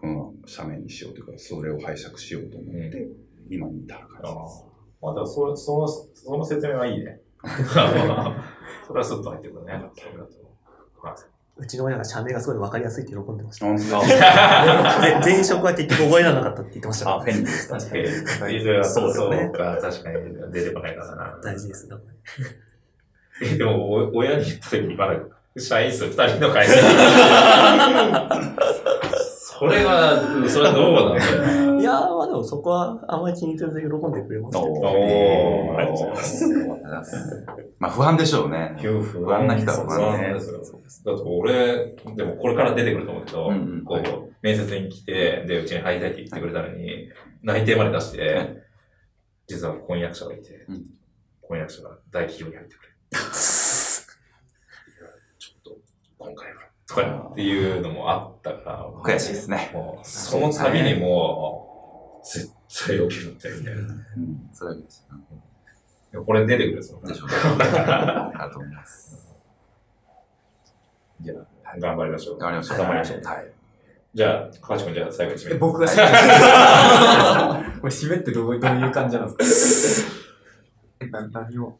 [0.00, 3.06] この社名にしようというか、それを拝借しようと思って、
[3.50, 4.66] 今に至る感じです。
[5.00, 7.20] またそその、その説明はいいね。
[8.86, 9.72] それはスッと入ってくるね。
[11.02, 11.16] は
[11.56, 13.66] うちの親が社名がすごい分かりやすいって喜んでました。
[13.66, 17.16] 前職は結局覚えられなかったって言ってました。
[17.16, 17.76] あ、フェンですか。
[18.48, 18.56] い。
[18.56, 21.38] いずれはそうですねか、確かに出てこないからな。
[21.42, 21.96] 大事ですね。
[23.42, 25.16] え、でも、お親に言った時、まだ、
[25.58, 26.72] 社員数二人の会社
[29.60, 30.16] それは、
[30.48, 31.80] それはどうなんだよ。
[31.80, 34.72] いやー、まあでもそこはあんまり気にせず喜んでくれましたけど。
[34.72, 37.46] おー、ありがとうございます。
[37.78, 38.74] まあ、不安でしょうね。
[38.80, 40.62] 不安な人は不安ねですよ。
[41.04, 47.10] だって俺、でもこれから出てくると思うけど、うんうんこう、面接に来て、で、うちに入りたいって言ってくれたのに、
[47.42, 48.62] 内定まで出して、
[49.46, 50.84] 実は婚約者がいて、うん
[51.42, 52.88] 婚約者が大企業に入ってくれ。
[53.12, 53.20] いや
[55.36, 55.76] ちょっと、
[56.16, 59.70] 今回は、とかっていうのもあったから、悔しいですね。
[59.72, 62.52] もう、その度にもう、絶
[62.86, 63.80] 対起きるって、みたいな。
[63.80, 63.84] う
[64.20, 64.50] ん。
[64.52, 64.74] それ。
[66.12, 67.00] でもこれ出てくるんですよ。
[67.06, 67.34] でしょうね。
[67.64, 69.16] ありがとうございます。
[71.22, 71.34] じゃ
[71.64, 72.38] あ、頑張りましょう。
[72.38, 72.78] 頑張りましょう。
[72.78, 73.22] 頑張りましょう。
[73.24, 73.52] はい。
[74.12, 75.54] じゃあ、高橋君、じゃあ最後に締め。
[75.58, 78.76] 僕が締めこれ締めってどういう感
[79.08, 80.04] じなんです
[81.10, 81.20] か？
[81.30, 81.78] 何を？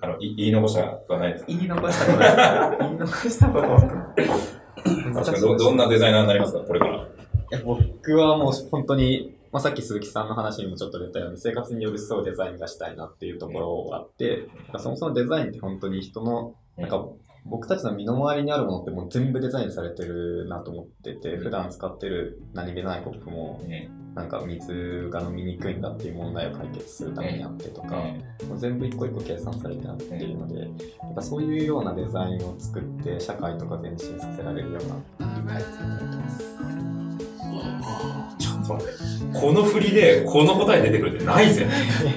[0.00, 1.52] あの、い言い残したことはないですか？
[1.52, 3.80] 言い残したこと言い残したことは
[5.14, 6.60] 確かにど、どんなデザイナーになりますか？
[6.60, 7.08] これから。
[7.52, 14.48] え僕はもう本当に、まあ、さっき鈴木さんの話にもちょっと出たように生活に寄り添うデザインがしたいなっていうところがあって、
[14.78, 17.06] そもそもデザインって本当に人の、なんか
[17.44, 23.60] 僕たちの身の回りにあるものってもう全部デザインされてるなと思ってて、普段使ってる何気ないコップも、
[24.16, 27.96] なんか水が飲みにくいんだっていう問題を解決するためにあってとか、
[28.48, 30.70] もう全部一個一個計算されてあっていうので、やっ
[31.14, 34.98] ぱそういうようなデザインを作って社会とか前進させられるようなっ
[36.10, 36.42] てます。
[38.68, 41.66] この振りで、この答え出てくるってないぜ。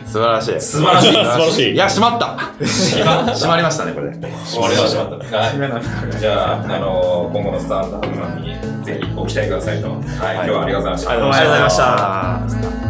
[0.06, 0.62] 素晴らしい。
[0.62, 1.12] 素晴らしい。
[1.12, 4.12] 素晴らしいいや、閉まった閉ま閉まりましたね、これ。
[4.12, 5.38] これは閉まった。
[5.38, 9.90] はい締めなんですかねじゃあ、あの今後のスタンダードさんにぜひご期待くださいと。
[9.90, 11.12] はい、今日はありがとうございました。
[11.12, 12.89] ありがとうございました。